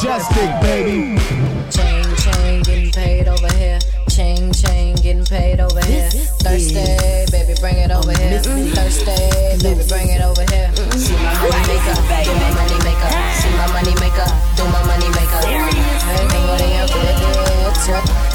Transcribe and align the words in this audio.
Majestik, 0.00 0.48
baby. 0.64 1.20
Chain, 1.68 2.08
chain, 2.16 2.62
getting 2.64 2.90
paid 2.90 3.28
over 3.28 3.52
here. 3.60 3.78
Chain, 4.08 4.50
chain, 4.50 4.96
getting 4.96 5.26
paid 5.26 5.60
over 5.60 5.84
here. 5.84 6.08
Thursday, 6.40 7.26
baby, 7.30 7.52
bring 7.60 7.76
it 7.76 7.90
over 7.92 8.16
here. 8.16 8.40
Thursday, 8.40 9.60
baby, 9.60 9.84
bring 9.92 10.08
it 10.08 10.24
over 10.24 10.40
here. 10.48 10.72
See 10.96 11.12
my 11.20 11.36
money 11.36 11.68
maker, 11.68 12.00
do 12.24 12.32
my 12.32 12.48
money 12.56 12.80
maker. 12.80 13.12
See 13.44 13.52
my 13.60 13.68
money 13.76 13.92
maker, 14.00 14.24
do 14.56 14.64
my 14.72 14.80
money 14.88 15.12
maker. 15.12 15.36
Hey, 15.44 16.24
nobody 16.32 16.80
else 16.80 16.96
did 16.96 17.04
it. 17.04 17.20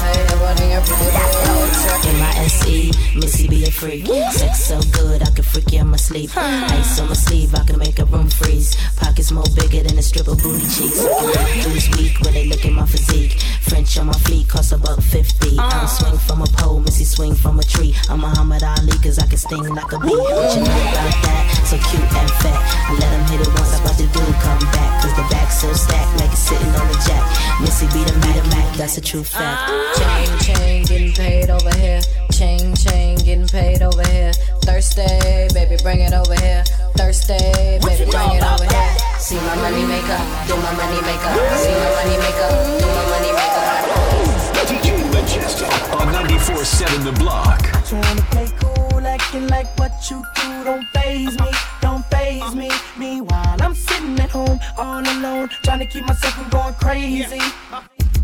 Hey, 0.06 0.22
nobody 0.30 0.70
else 0.70 0.86
did 0.86 1.02
it. 1.02 1.18
M-I-S-E, 1.50 2.05
Missy 3.16 3.48
be 3.48 3.64
a 3.64 3.70
freak. 3.70 4.06
Sex 4.32 4.64
so 4.64 4.80
good, 4.92 5.22
I 5.22 5.30
can 5.30 5.42
freak 5.42 5.72
you 5.72 5.80
in 5.80 5.88
my 5.88 5.96
sleep. 5.96 6.30
Ice 6.36 7.00
on 7.00 7.08
my 7.08 7.14
sleeve, 7.14 7.54
I 7.54 7.64
can 7.64 7.78
make 7.78 7.98
a 7.98 8.04
room 8.04 8.28
freeze. 8.28 8.76
Pockets 8.96 9.32
more 9.32 9.48
bigger 9.54 9.82
than 9.82 9.96
a 9.98 10.02
strip 10.02 10.28
of 10.28 10.42
booty 10.42 10.66
cheeks. 10.68 11.02
Lose 11.66 11.88
weak 11.96 12.20
when 12.20 12.34
they 12.34 12.46
look 12.46 12.64
at 12.64 12.72
my 12.72 12.84
physique. 12.84 13.40
French 13.62 13.98
on 13.98 14.06
my 14.06 14.18
fleet 14.24 14.48
cost 14.48 14.72
about 14.72 15.02
50. 15.02 15.58
Uh. 15.58 15.62
I 15.62 15.70
don't 15.70 15.88
swing 15.88 16.18
from 16.18 16.42
a 16.42 16.46
pole, 16.58 16.80
Missy 16.80 17.04
swing 17.04 17.34
from 17.34 17.58
a 17.58 17.62
tree. 17.64 17.94
I'm 18.10 18.20
Muhammad 18.20 18.62
Ali, 18.62 18.92
cause 19.02 19.18
I 19.18 19.26
can 19.26 19.38
sting 19.38 19.64
like 19.64 19.92
a 19.92 19.98
bee. 19.98 20.08
What 20.12 20.54
you 20.54 20.62
know 20.62 20.80
about 20.92 21.16
that? 21.24 21.44
So 21.64 21.76
cute 21.88 22.04
and 22.04 22.30
fat. 22.44 22.60
I 22.88 22.92
let 23.00 23.10
him 23.16 23.24
hit 23.32 23.40
it 23.40 23.52
once, 23.54 23.72
I 23.74 23.80
about 23.80 23.96
to 23.96 24.06
do 24.06 24.24
come 24.44 24.60
back. 24.76 25.02
Cause 25.02 25.16
the 25.16 25.26
back's 25.30 25.60
so 25.60 25.72
stacked, 25.72 26.20
like 26.20 26.30
it's 26.30 26.38
sitting 26.38 26.68
on 26.68 26.86
the 26.88 26.98
jack. 27.08 27.24
Missy 27.60 27.86
be 27.96 28.04
the 28.04 28.12
Mac, 28.20 28.44
Mac, 28.52 28.76
that's 28.76 28.98
a 28.98 29.00
true 29.00 29.24
fact. 29.24 29.70
Uh. 29.70 29.94
Chain, 29.98 30.38
chain, 30.38 30.82
getting 30.82 30.85
paid 31.16 31.48
over 31.48 31.74
here. 31.76 32.00
Chain, 32.30 32.76
chain, 32.76 33.16
getting 33.24 33.48
paid 33.48 33.80
over 33.80 34.06
here. 34.08 34.32
Thursday, 34.68 35.48
baby, 35.54 35.76
bring 35.82 36.00
it 36.00 36.12
over 36.12 36.34
here. 36.34 36.62
Thursday, 36.94 37.80
baby, 37.80 38.04
bring 38.10 38.32
it 38.36 38.44
over 38.44 38.64
here. 38.68 38.90
See 39.18 39.36
my 39.36 39.56
money 39.56 39.84
maker, 39.88 40.20
do 40.46 40.54
my 40.60 40.72
money 40.76 41.00
maker. 41.08 41.32
See 41.56 41.72
my 41.72 41.90
money 41.96 42.16
maker, 42.20 42.50
do 42.80 42.86
my 42.86 43.04
money 43.12 43.32
maker. 43.32 43.64
DJ 44.68 44.92
Majestik 45.14 45.72
on 45.96 46.12
94.7 46.12 47.04
The 47.04 47.12
Block. 47.12 47.62
Trying 47.88 48.16
to 48.16 48.22
play 48.32 48.48
cool, 48.60 49.06
acting 49.06 49.48
like 49.48 49.66
what 49.78 49.92
you 50.10 50.22
do 50.34 50.64
don't 50.64 50.86
phase 50.88 51.38
me, 51.40 51.50
don't 51.80 52.04
phase 52.06 52.54
me. 52.54 52.70
Meanwhile, 52.98 53.56
I'm 53.60 53.74
sitting 53.74 54.20
at 54.20 54.30
home 54.30 54.60
all 54.76 55.00
alone, 55.00 55.48
trying 55.64 55.78
to 55.78 55.86
keep 55.86 56.06
myself 56.06 56.34
from 56.34 56.48
going 56.50 56.74
crazy. 56.74 57.40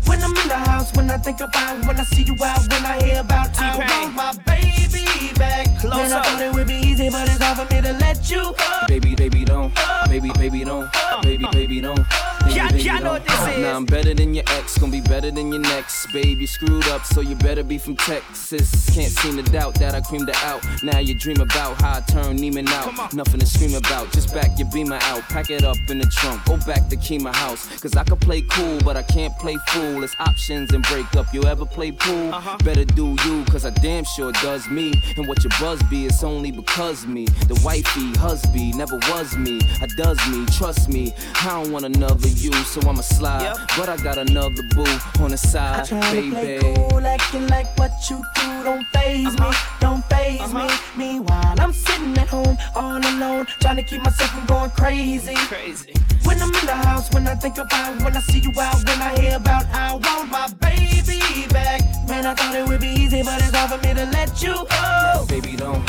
When 0.05 0.21
I'm 0.23 0.35
in 0.35 0.47
the 0.47 0.55
house, 0.55 0.93
when 0.95 1.09
I 1.09 1.17
think 1.17 1.39
about, 1.41 1.85
when 1.87 1.99
I 1.99 2.03
see 2.03 2.23
you 2.23 2.35
out, 2.43 2.61
when 2.71 2.85
I 2.85 3.01
hear 3.03 3.19
about 3.21 3.55
you, 3.57 3.63
I 3.65 3.77
want 3.77 3.91
oh, 3.91 4.09
my 4.09 4.33
baby 4.45 5.12
back. 5.33 5.67
Man, 5.83 6.13
I 6.13 6.21
thought 6.21 6.41
it 6.41 6.53
would 6.53 6.67
be 6.67 6.75
easy, 6.75 7.09
but 7.09 7.27
it's 7.27 7.41
hard 7.41 7.67
for 7.67 7.75
me 7.75 7.81
to 7.81 7.93
let 7.93 8.29
you 8.29 8.41
go. 8.41 8.87
Baby, 8.87 9.15
baby, 9.15 9.45
don't. 9.45 9.73
Baby, 10.09 10.31
baby, 10.37 10.63
don't. 10.63 10.89
Baby, 11.21 11.45
baby, 11.51 11.81
don't. 11.81 12.05
Baby, 12.43 12.55
Y'all- 12.55 12.69
baby, 12.69 12.83
y'all 12.83 12.93
know 12.95 13.03
don't. 13.03 13.13
what 13.13 13.23
this 13.25 13.35
uh-huh. 13.39 13.51
is. 13.51 13.59
Now 13.59 13.75
I'm 13.77 13.85
better 13.85 14.13
than 14.13 14.33
your 14.33 14.43
ex, 14.47 14.77
gonna 14.77 14.91
be 14.91 15.01
better 15.01 15.31
than 15.31 15.51
your 15.51 15.61
next. 15.61 16.11
Baby, 16.11 16.45
screwed 16.45 16.85
up, 16.89 17.05
so 17.05 17.21
you 17.21 17.35
better 17.35 17.63
be 17.63 17.77
from 17.77 17.95
Texas. 17.95 18.89
Can't 18.93 19.11
seem 19.11 19.37
to 19.37 19.43
doubt 19.51 19.75
that 19.75 19.95
I 19.95 20.01
creamed 20.01 20.29
it 20.29 20.43
out. 20.43 20.61
Now 20.83 20.99
you 20.99 21.15
dream 21.15 21.39
about 21.39 21.81
how 21.81 21.97
I 21.97 22.01
turned 22.01 22.39
Neiman 22.39 22.67
out. 22.67 23.13
Nothing 23.13 23.39
to 23.39 23.45
scream 23.45 23.75
about, 23.75 24.11
just 24.11 24.33
back 24.33 24.57
your 24.59 24.69
beamer 24.71 24.99
out. 25.03 25.21
Pack 25.23 25.49
it 25.49 25.63
up 25.63 25.77
in 25.89 25.99
the 25.99 26.05
trunk, 26.05 26.43
go 26.45 26.57
back 26.65 26.89
to 26.89 26.97
Kima 26.97 27.33
House. 27.33 27.67
Cause 27.79 27.95
I 27.95 28.03
could 28.03 28.19
play 28.19 28.41
cool, 28.41 28.79
but 28.83 28.97
I 28.97 29.03
can't 29.03 29.37
play 29.39 29.55
fool. 29.69 30.03
It's 30.03 30.15
options 30.19 30.73
and 30.73 30.83
break 30.83 31.15
up. 31.15 31.33
You 31.33 31.43
ever 31.45 31.65
play 31.65 31.91
pool? 31.91 32.33
Uh-huh. 32.33 32.57
Better 32.63 32.85
do 32.85 33.15
you, 33.25 33.45
cause 33.45 33.65
I 33.65 33.69
damn 33.69 34.03
sure 34.03 34.31
does 34.33 34.67
me. 34.69 34.93
And 35.17 35.27
what 35.27 35.43
your 35.43 35.51
buzz 35.59 35.81
be, 35.83 36.05
it's 36.05 36.23
only 36.23 36.51
because 36.51 37.05
me. 37.05 37.25
The 37.25 37.59
wifey, 37.63 38.17
husband, 38.19 38.77
never 38.77 38.97
was 39.09 39.37
me. 39.37 39.59
I 39.81 39.87
does 39.97 40.17
me, 40.29 40.45
trust 40.47 40.89
me. 40.89 41.13
I 41.41 41.61
don't 41.61 41.71
want 41.71 41.85
another 41.85 42.27
you, 42.27 42.51
so 42.65 42.81
I'ma 42.81 43.01
slide. 43.01 43.55
But 43.77 43.89
I 43.89 43.97
got 43.97 44.17
another 44.17 44.63
boo 44.75 44.85
on 45.19 45.31
the 45.31 45.37
side, 45.37 45.85
Trying 45.85 46.01
to 46.01 46.31
play 46.31 46.59
baby. 46.59 46.75
cool, 46.75 47.05
acting 47.05 47.47
like 47.47 47.77
what 47.77 47.91
you 48.09 48.21
do 48.35 48.63
don't 48.63 48.85
phase 48.87 49.25
me, 49.25 49.39
uh-huh. 49.39 49.77
don't 49.79 50.05
phase 50.05 50.53
me. 50.53 50.61
Uh-huh. 50.61 50.97
Meanwhile, 50.97 51.55
I'm 51.59 51.73
sitting 51.73 52.17
at 52.17 52.27
home 52.27 52.57
all 52.75 52.97
alone, 52.97 53.45
trying 53.59 53.77
to 53.77 53.83
keep 53.83 54.03
myself 54.03 54.31
from 54.31 54.45
going 54.45 54.71
crazy. 54.71 55.35
Crazy. 55.35 55.93
When 56.25 56.41
I'm 56.41 56.53
in 56.53 56.65
the 56.65 56.73
house, 56.73 57.11
when 57.13 57.27
I 57.27 57.35
think 57.35 57.57
about, 57.57 58.01
when 58.03 58.15
I 58.15 58.21
see 58.21 58.39
you 58.39 58.51
out, 58.59 58.77
when 58.87 59.01
I 59.01 59.19
hear 59.19 59.37
about, 59.37 59.65
I 59.67 59.93
want 59.93 60.31
my 60.31 60.47
baby 60.61 61.47
back. 61.49 61.81
Man, 62.07 62.25
I 62.25 62.33
thought 62.33 62.55
it 62.55 62.67
would 62.67 62.81
be 62.81 62.87
easy, 62.87 63.23
but 63.23 63.41
it's 63.41 63.55
hard 63.55 63.71
for 63.71 63.87
me 63.87 63.93
to 63.93 64.05
let 64.11 64.41
you 64.41 64.53
go. 64.69 65.25
Baby, 65.27 65.55
don't. 65.55 65.85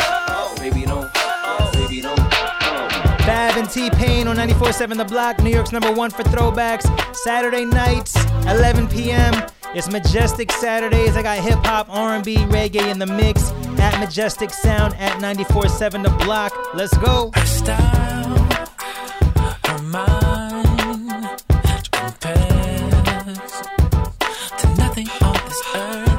Baby, 0.58 0.84
don't. 0.86 1.12
Baby, 1.72 2.00
don't. 2.00 2.18
Fab 3.24 3.56
and 3.56 3.70
T-Pain 3.70 4.28
on 4.28 4.36
94.7 4.36 4.96
The 4.98 5.04
Block, 5.04 5.38
New 5.40 5.50
York's 5.50 5.72
number 5.72 5.92
one 5.92 6.10
for 6.10 6.22
throwbacks. 6.24 6.84
Saturday 7.16 7.64
nights, 7.64 8.16
11 8.46 8.88
p.m. 8.88 9.32
It's 9.74 9.88
Majestik 9.88 10.52
Saturdays. 10.52 11.16
I 11.16 11.22
got 11.22 11.38
hip 11.38 11.58
hop, 11.64 11.88
R&B, 11.88 12.36
reggae 12.36 12.90
in 12.90 12.98
the 12.98 13.06
mix 13.06 13.50
at 13.80 13.94
Majestik 13.94 14.52
Sound 14.52 14.94
at 14.96 15.20
94.7 15.20 16.02
The 16.02 16.24
Block. 16.24 16.52
Let's 16.74 16.96
go. 16.98 17.32
Nothing 24.96 25.26
on 25.26 25.34
this 25.48 25.62
earth. 25.74 26.13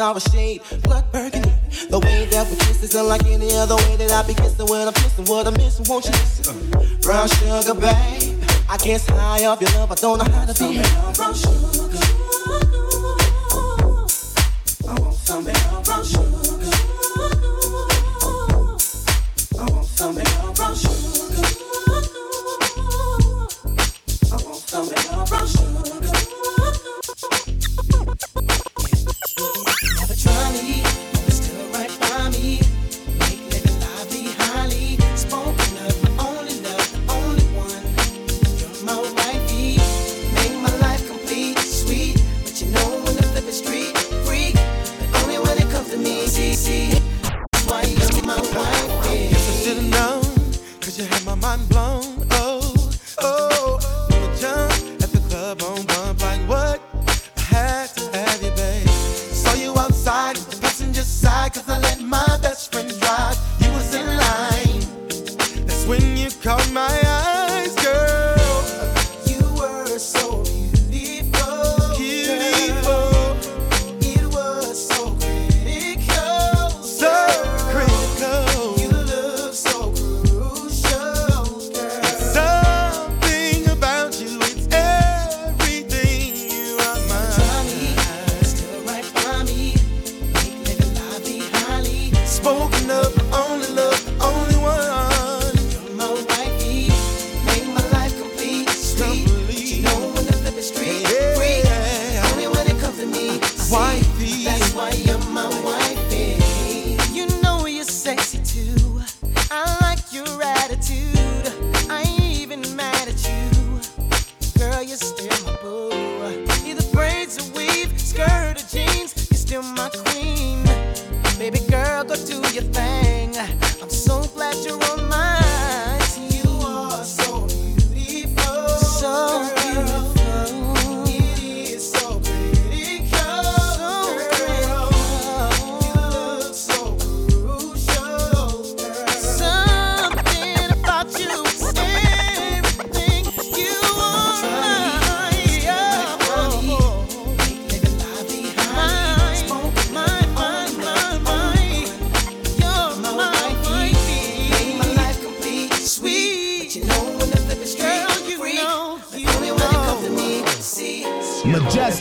sour 0.00 0.18
shade, 0.18 0.62
blood 0.84 1.04
burgundy. 1.12 1.52
The 1.90 1.98
way 1.98 2.24
that 2.30 2.48
we 2.48 2.56
kiss 2.56 2.82
is 2.82 2.94
unlike 2.94 3.26
any 3.26 3.52
other 3.52 3.76
way 3.76 3.96
that 3.96 4.10
I 4.10 4.26
be 4.26 4.32
kissing. 4.32 4.64
What 4.64 4.88
I'm 4.88 4.94
kissing, 4.94 5.26
what 5.26 5.46
I'm 5.46 5.52
missing, 5.52 5.84
won't 5.90 6.06
you 6.06 6.12
listen? 6.12 6.56
Brown 7.02 7.28
sugar, 7.28 7.74
babe. 7.74 8.42
I 8.70 8.78
guess 8.78 9.06
high 9.06 9.44
off 9.44 9.60
your 9.60 9.68
love, 9.72 9.92
I 9.92 9.96
don't 9.96 10.16
know 10.16 10.24
how 10.24 10.46
to 10.46 10.54
be. 10.58 10.80
Brown 11.16 11.34
sugar. 11.34 11.79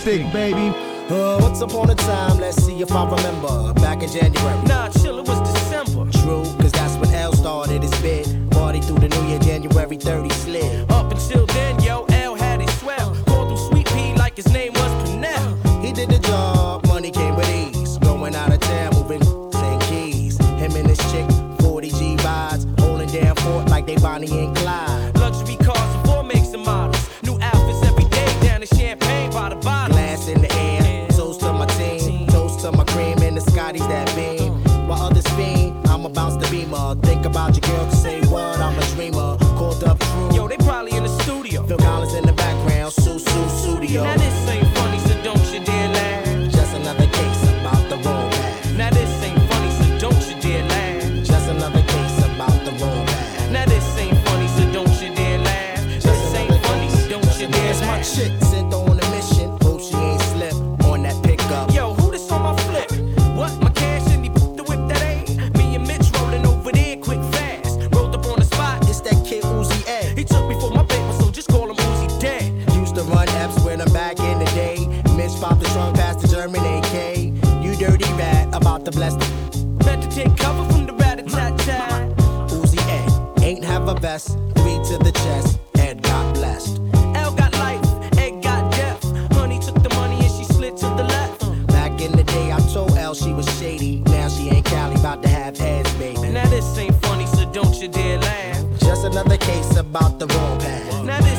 Majestik, 0.10 0.34
baby. 0.34 0.76
Uh, 1.10 1.38
once 1.42 1.62
upon 1.62 1.90
a 1.90 1.96
time, 1.96 2.40
let's 2.40 2.64
see 2.64 2.82
if 2.82 2.92
I 2.92 3.04
remember. 3.06 3.74
Back 3.76 4.04
in 4.04 4.10
January. 4.10 4.64
Nah, 4.64 4.90
chill, 4.90 5.20
it 5.20 5.28
was 5.28 5.40
December. 5.54 6.12
True, 6.12 6.44
cause 6.60 6.72
that's 6.72 6.96
when 6.96 7.14
L 7.14 7.34
started 7.34 7.84
his 7.84 8.02
bid. 8.02 8.26
Party 8.52 8.82
through 8.82 9.00
the 9.00 9.10
new 9.10 9.28
year, 9.28 9.40
January 9.40 9.98
30 9.98 10.30
slid. 10.30 10.92
Up 10.92 11.12
until 11.12 11.46
then, 11.48 11.79
dirty 77.80 78.12
rat 78.16 78.46
about 78.54 78.84
to 78.84 78.92
bless 78.92 79.16
the 79.16 79.96
to 80.02 80.10
take 80.10 80.36
cover 80.36 80.66
from 80.70 80.86
the 80.86 80.94
rat 80.94 81.18
a 81.18 81.24
tat 81.24 81.58
tat. 81.60 82.10
Uzi 82.50 82.78
A. 82.98 83.42
Ain't 83.42 83.64
have 83.64 83.88
a 83.88 83.96
vest. 83.96 84.38
Three 84.58 84.80
to 84.90 84.98
the 84.98 85.14
chest. 85.14 85.60
Ed 85.78 86.04
got 86.04 86.36
blessed. 86.36 86.82
L 87.16 87.32
got 87.34 87.54
life, 87.54 87.82
Egg 88.18 88.44
got 88.44 88.70
death. 88.74 89.02
Honey 89.32 89.60
took 89.60 89.82
the 89.82 89.90
money 89.96 90.20
and 90.20 90.32
she 90.36 90.44
slid 90.44 90.76
to 90.76 90.88
the 91.00 91.06
left. 91.16 91.40
Back 91.68 92.02
in 92.02 92.12
the 92.12 92.24
day, 92.24 92.52
I 92.52 92.60
told 92.74 92.98
Elle 92.98 93.16
she 93.16 93.32
was 93.32 93.48
shady. 93.58 94.04
Now 94.08 94.28
she 94.28 94.50
ain't 94.50 94.66
Cali, 94.66 94.96
about 94.96 95.24
to 95.24 95.30
have 95.30 95.58
heads, 95.58 95.92
baby. 95.94 96.28
Now 96.34 96.50
this 96.50 96.78
ain't 96.78 96.96
funny, 97.06 97.28
so 97.28 97.50
don't 97.54 97.76
you 97.82 97.88
dare 97.88 98.20
laugh. 98.20 98.80
Just 98.80 99.06
another 99.06 99.38
case 99.38 99.78
about 99.78 100.20
the 100.20 100.28
wrong 100.28 100.60
path. 100.60 101.06
Now 101.06 101.22
this 101.22 101.39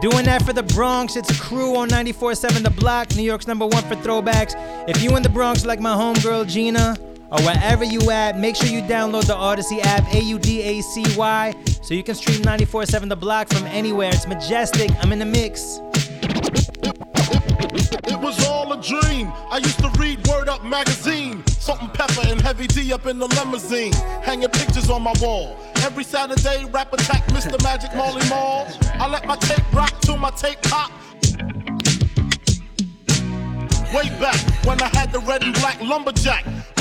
Doing 0.00 0.24
that 0.24 0.42
for 0.46 0.54
the 0.54 0.62
Bronx, 0.62 1.14
it's 1.14 1.28
a 1.28 1.38
crew 1.38 1.76
on 1.76 1.90
94.7 1.90 2.62
The 2.62 2.70
Block, 2.70 3.14
New 3.16 3.22
York's 3.22 3.46
number 3.46 3.66
one 3.66 3.82
for 3.82 3.96
throwbacks. 3.96 4.54
If 4.88 5.02
you 5.02 5.14
in 5.14 5.22
the 5.22 5.28
Bronx 5.28 5.66
like 5.66 5.78
my 5.78 5.94
homegirl 5.94 6.48
Gina, 6.48 6.96
or 7.30 7.42
wherever 7.42 7.84
you 7.84 8.10
at, 8.10 8.38
make 8.38 8.56
sure 8.56 8.68
you 8.68 8.80
download 8.80 9.26
the 9.26 9.34
Audacy 9.34 9.78
app, 9.84 10.10
A-U-D-A-C-Y, 10.14 11.54
so 11.82 11.92
you 11.92 12.02
can 12.02 12.14
stream 12.14 12.40
94.7 12.40 13.10
The 13.10 13.16
Block 13.16 13.48
from 13.48 13.66
anywhere. 13.66 14.08
It's 14.08 14.24
Majestik. 14.24 14.96
I'm 15.04 15.12
in 15.12 15.18
the 15.18 15.26
mix. 15.26 15.78
A 18.72 18.76
dream. 18.80 19.32
I 19.50 19.58
used 19.58 19.80
to 19.80 19.90
read 19.98 20.24
Word 20.28 20.48
Up 20.48 20.62
magazine. 20.64 21.44
Salt-N-Pepa 21.48 22.30
and 22.30 22.40
Heavy 22.40 22.68
D 22.68 22.92
up 22.92 23.06
in 23.06 23.18
the 23.18 23.26
limousine. 23.26 23.92
Hanging 24.22 24.48
pictures 24.48 24.88
on 24.88 25.02
my 25.02 25.12
wall. 25.20 25.56
Every 25.76 26.04
Saturday, 26.04 26.64
rap 26.66 26.92
attack 26.92 27.26
Mr. 27.28 27.60
Magic 27.64 27.92
Marley 27.96 28.26
Marl. 28.28 28.68
I 28.94 29.08
let 29.08 29.26
my 29.26 29.34
tape 29.36 29.72
rock 29.72 29.92
till 30.02 30.16
my 30.18 30.30
tape 30.30 30.62
pop. 30.62 30.92
Way 33.92 34.08
back 34.20 34.38
when 34.64 34.80
I 34.80 34.88
had 34.92 35.10
the 35.10 35.22
red 35.26 35.42
and 35.42 35.54
black 35.54 35.80
lumberjack 35.80 36.44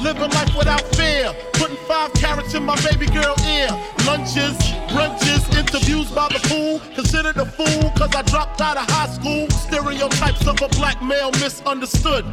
Living 0.00 0.30
life 0.30 0.56
without 0.56 0.82
fear. 0.94 1.34
Putting 1.54 1.76
five 1.88 2.12
carrots 2.14 2.54
in 2.54 2.64
my 2.64 2.76
baby 2.82 3.06
girl 3.06 3.34
ear. 3.46 3.68
Lunches, 4.06 4.56
brunches, 4.92 5.42
interviews 5.56 6.10
by 6.10 6.28
the 6.28 6.40
pool. 6.48 6.80
Considered 6.94 7.36
a 7.36 7.46
fool 7.46 7.90
cause 7.96 8.14
I 8.14 8.22
dropped 8.22 8.60
out 8.60 8.76
of 8.76 8.88
high 8.90 9.08
school. 9.08 9.48
Stereotypes 9.50 10.46
of 10.46 10.60
a 10.60 10.68
black 10.76 11.02
male 11.02 11.30
misunderstood. 11.32 12.24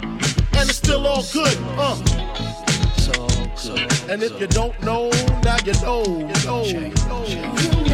And 0.55 0.69
it's 0.69 0.77
still 0.77 1.07
all 1.07 1.23
good. 1.33 1.57
Uh. 1.77 1.95
So 3.55 3.75
And 4.09 4.21
if 4.21 4.39
you 4.41 4.47
don't 4.47 4.79
know, 4.83 5.09
now 5.43 5.57
you 5.65 5.73
know. 5.81 6.03
You 6.05 6.45
know. 6.45 6.63
You 6.65 6.89
know. 7.07 7.92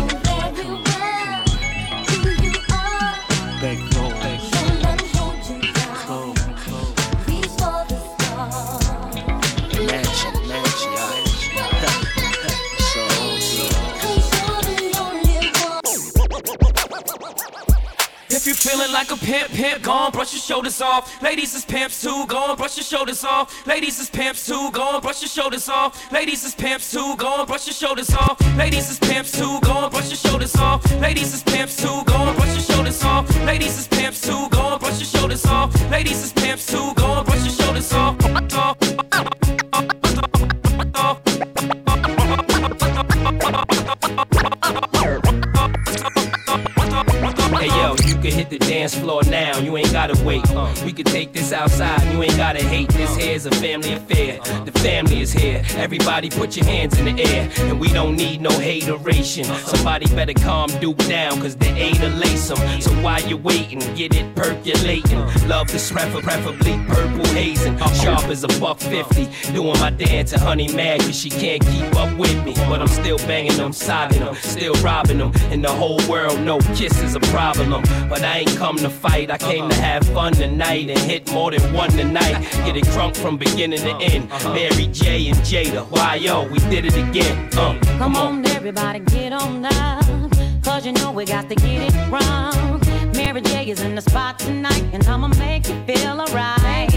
Like 19.00 19.12
a 19.12 19.26
pimp, 19.26 19.50
pimp, 19.52 19.82
go 19.82 19.92
on, 19.94 20.12
brush 20.12 20.34
your 20.34 20.42
shoulders 20.42 20.82
off. 20.82 21.22
Ladies 21.22 21.56
is 21.56 21.64
pimps 21.64 22.02
too, 22.02 22.26
go 22.28 22.38
on, 22.38 22.58
brush 22.58 22.76
your 22.76 22.84
shoulders 22.84 23.24
off. 23.24 23.66
Ladies 23.66 23.98
is 23.98 24.10
pimps 24.10 24.46
too, 24.46 24.70
go 24.74 24.82
on, 24.82 25.02
brush 25.02 25.22
your 25.22 25.30
shoulders 25.30 25.70
off. 25.70 26.12
Ladies 26.12 26.44
is 26.44 26.54
pimps 26.54 26.92
too, 26.92 27.16
go 27.16 27.28
on, 27.28 27.48
brush 27.48 27.66
your 27.66 27.74
shoulders 27.74 28.14
off. 28.14 28.38
Ladies 28.58 28.90
is 28.92 29.00
pimps 29.00 29.32
too, 29.32 29.58
go 29.62 29.72
on, 29.72 29.90
brush 29.90 30.10
your 30.10 30.18
shoulders 30.18 30.54
off. 30.58 30.84
Ladies 31.00 31.34
is 31.34 31.44
pimps 31.44 31.78
too, 31.78 32.04
go 32.08 32.14
on, 32.14 32.36
brush 32.36 32.54
your 32.54 32.60
shoulders 32.60 33.02
off. 33.02 33.46
Ladies 33.46 33.80
is 33.80 33.88
pimps 33.88 34.20
too, 34.20 34.50
go 34.50 34.60
on, 34.60 34.80
brush 34.80 35.00
your 35.00 35.08
shoulders 35.08 35.46
off. 35.46 35.90
Ladies 35.90 36.22
is 36.22 36.34
pimps 36.34 36.66
too, 36.66 36.94
go 36.96 37.24
brush 37.24 37.46
your 37.46 37.54
shoulders 37.54 37.94
off. 37.94 38.79
The 48.50 48.60
dance 48.60 48.96
floor 48.96 49.22
now, 49.24 49.58
you 49.60 49.78
ain't 49.78 49.92
gotta 49.92 50.22
wait. 50.24 50.44
Uh, 50.52 50.74
we 50.86 50.92
can 50.92 51.06
take 51.06 51.34
this 51.34 51.52
outside, 51.54 52.02
you 52.12 52.22
ain't 52.24 52.38
gotta 52.38 52.64
hate. 52.64 52.90
This 52.90 53.16
here's 53.16 53.46
a 53.46 53.52
family 53.52 53.94
affair. 53.94 54.40
The 54.66 54.72
family 54.80 55.22
is 55.22 55.32
here. 55.32 55.64
Everybody 55.76 56.30
put 56.30 56.56
your 56.56 56.66
hands 56.66 56.98
in 56.98 57.06
the 57.16 57.24
air. 57.24 57.50
And 57.60 57.80
we 57.80 57.90
don't 57.90 58.16
need 58.16 58.42
no 58.42 58.52
hateration. 58.52 59.46
Somebody 59.46 60.08
better 60.16 60.34
calm 60.34 60.70
Duke 60.80 60.98
down, 61.08 61.40
cause 61.42 61.56
they 61.56 61.70
ain't 61.70 62.02
a 62.02 62.10
lace 62.10 62.50
'em. 62.52 62.82
So 62.82 62.92
while 63.04 63.22
you're 63.22 63.38
waiting, 63.38 63.80
get 63.96 64.16
it 64.16 64.34
percolating. 64.36 65.20
Love 65.48 65.68
this 65.72 65.92
prefer- 65.92 66.22
preferably 66.22 66.78
purple 66.88 67.26
hazing. 67.28 67.78
Sharp 68.02 68.26
as 68.30 68.44
a 68.44 68.48
buck 68.60 68.80
fifty. 68.80 69.28
Doing 69.54 69.80
my 69.80 69.90
dance 69.90 70.34
and 70.34 70.42
honey 70.42 70.68
mad 70.74 71.02
cause 71.02 71.20
she 71.20 71.30
can't 71.30 71.62
keep 71.66 71.96
up 71.96 72.16
with 72.18 72.44
me. 72.46 72.54
But 72.70 72.82
I'm 72.82 72.88
still 72.88 73.18
banging 73.20 73.58
them, 73.58 73.74
sobbing 73.74 74.20
them, 74.20 74.36
still 74.36 74.74
robbing 74.76 75.18
them. 75.18 75.32
And 75.52 75.64
the 75.64 75.72
whole 75.72 76.00
world 76.10 76.40
know 76.42 76.60
kiss 76.76 77.02
is 77.02 77.16
a 77.16 77.20
problem. 77.36 77.84
But 78.10 78.24
I 78.24 78.40
ain't 78.40 78.49
come 78.58 78.78
to 78.78 78.90
fight, 78.90 79.32
I 79.32 79.38
came 79.38 79.70
to 79.70 79.76
have 79.76 80.06
fun 80.08 80.34
tonight 80.34 80.90
and 80.90 81.00
hit 81.00 81.32
more 81.32 81.52
than 81.52 81.74
one 81.74 81.90
tonight. 81.92 82.42
Get 82.66 82.76
it 82.78 82.86
crunk 82.86 83.16
from 83.16 83.38
beginning 83.38 83.80
to 83.80 83.96
end. 83.98 84.30
Mary 84.54 84.88
J 84.88 85.30
and 85.30 85.38
Jada, 85.40 85.86
why 85.90 86.16
yo, 86.16 86.48
we 86.48 86.60
did 86.70 86.86
it 86.86 86.96
again. 86.96 87.50
Uh, 87.58 87.80
Come 87.98 88.16
on, 88.16 88.46
everybody, 88.48 89.00
get 89.00 89.34
on 89.34 89.66
up. 89.66 90.06
Cause 90.64 90.86
you 90.86 90.92
know 90.94 91.12
we 91.12 91.26
got 91.26 91.50
to 91.50 91.56
get 91.56 91.94
it 91.94 92.12
wrong. 92.12 92.82
Mary 93.14 93.42
J 93.42 93.70
is 93.70 93.82
in 93.82 93.96
the 93.96 94.02
spot 94.02 94.40
tonight, 94.40 94.84
and 94.94 95.06
I'ma 95.08 95.28
make 95.30 95.68
you. 95.68 95.76
Feel 95.86 96.22
alright. 96.22 96.90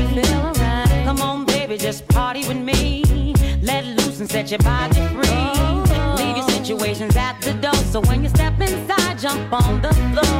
Come 1.04 1.20
on, 1.20 1.44
baby, 1.44 1.76
just 1.78 2.06
party 2.08 2.46
with 2.46 2.56
me. 2.56 3.34
Let 3.62 3.84
loose 3.84 4.20
and 4.20 4.30
set 4.30 4.50
your 4.50 4.58
body 4.60 4.94
free. 5.08 6.24
Leave 6.24 6.36
your 6.36 6.48
situations 6.48 7.16
at 7.16 7.40
the 7.40 7.54
door, 7.54 7.74
so 7.74 8.00
when 8.00 8.22
you 8.22 8.28
step 8.28 8.58
inside, 8.60 9.18
jump 9.18 9.52
on 9.52 9.82
the 9.82 9.92
floor. 9.94 10.31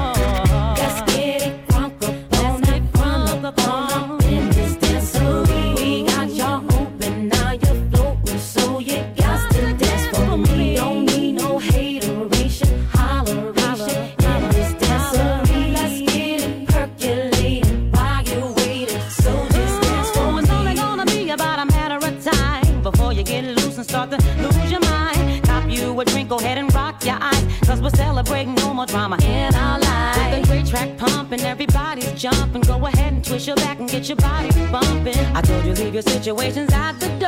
Your 34.13 34.17
body 34.17 34.51
bumping. 34.71 35.19
I 35.35 35.41
told 35.41 35.65
you 35.65 35.73
leave 35.73 35.95
your 35.95 36.03
situations 36.03 36.71
at 36.73 36.93
the 37.01 37.09
door. 37.19 37.22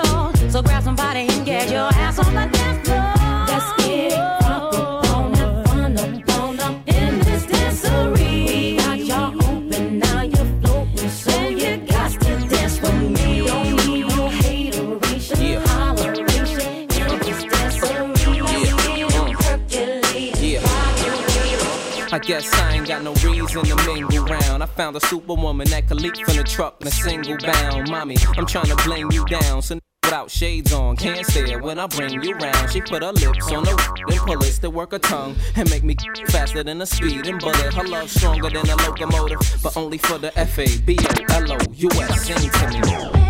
Found 24.85 24.97
a 24.97 25.07
superwoman 25.07 25.67
that 25.71 25.89
could 25.89 25.99
leap 25.99 26.15
from 26.15 26.37
the 26.37 26.43
truck 26.43 26.77
in 26.83 26.87
a 26.87 26.91
single 26.91 27.39
bound. 27.39 27.89
Mommy, 27.89 28.17
I'm 28.37 28.45
trying 28.45 28.67
to 28.67 28.77
bling 28.85 29.11
you 29.13 29.25
down. 29.25 29.63
So 29.63 29.79
without 30.05 30.31
shades 30.31 30.75
on, 30.75 30.95
can't 30.97 31.25
stare 31.25 31.59
when 31.59 31.79
I 31.79 31.87
bring 31.87 32.23
you 32.23 32.35
round. 32.35 32.71
She 32.71 32.83
put 32.83 33.03
her 33.03 33.13
lips 33.13 33.51
on 33.51 33.65
the 33.65 34.05
then 34.09 34.19
pull 34.19 34.43
it 34.43 34.53
to 34.61 34.69
work 34.69 34.93
her 34.93 34.99
tongue 34.99 35.37
and 35.57 35.71
make 35.71 35.85
me 35.85 35.97
faster 36.27 36.63
than 36.63 36.83
a 36.83 36.87
speeding 36.87 37.39
bullet. 37.39 37.73
Her 37.73 37.85
love 37.85 38.11
stronger 38.11 38.51
than 38.51 38.69
a 38.69 38.77
locomotive, 38.77 39.41
but 39.63 39.75
only 39.75 39.97
for 39.97 40.19
the 40.19 40.39
F 40.39 40.59
A 40.59 40.67
B 40.81 40.99
O 41.01 41.35
L 41.35 41.53
O 41.53 41.59
U 41.73 41.89
S. 41.91 42.27
Sing 42.27 42.51
to 42.51 43.15
me. 43.15 43.24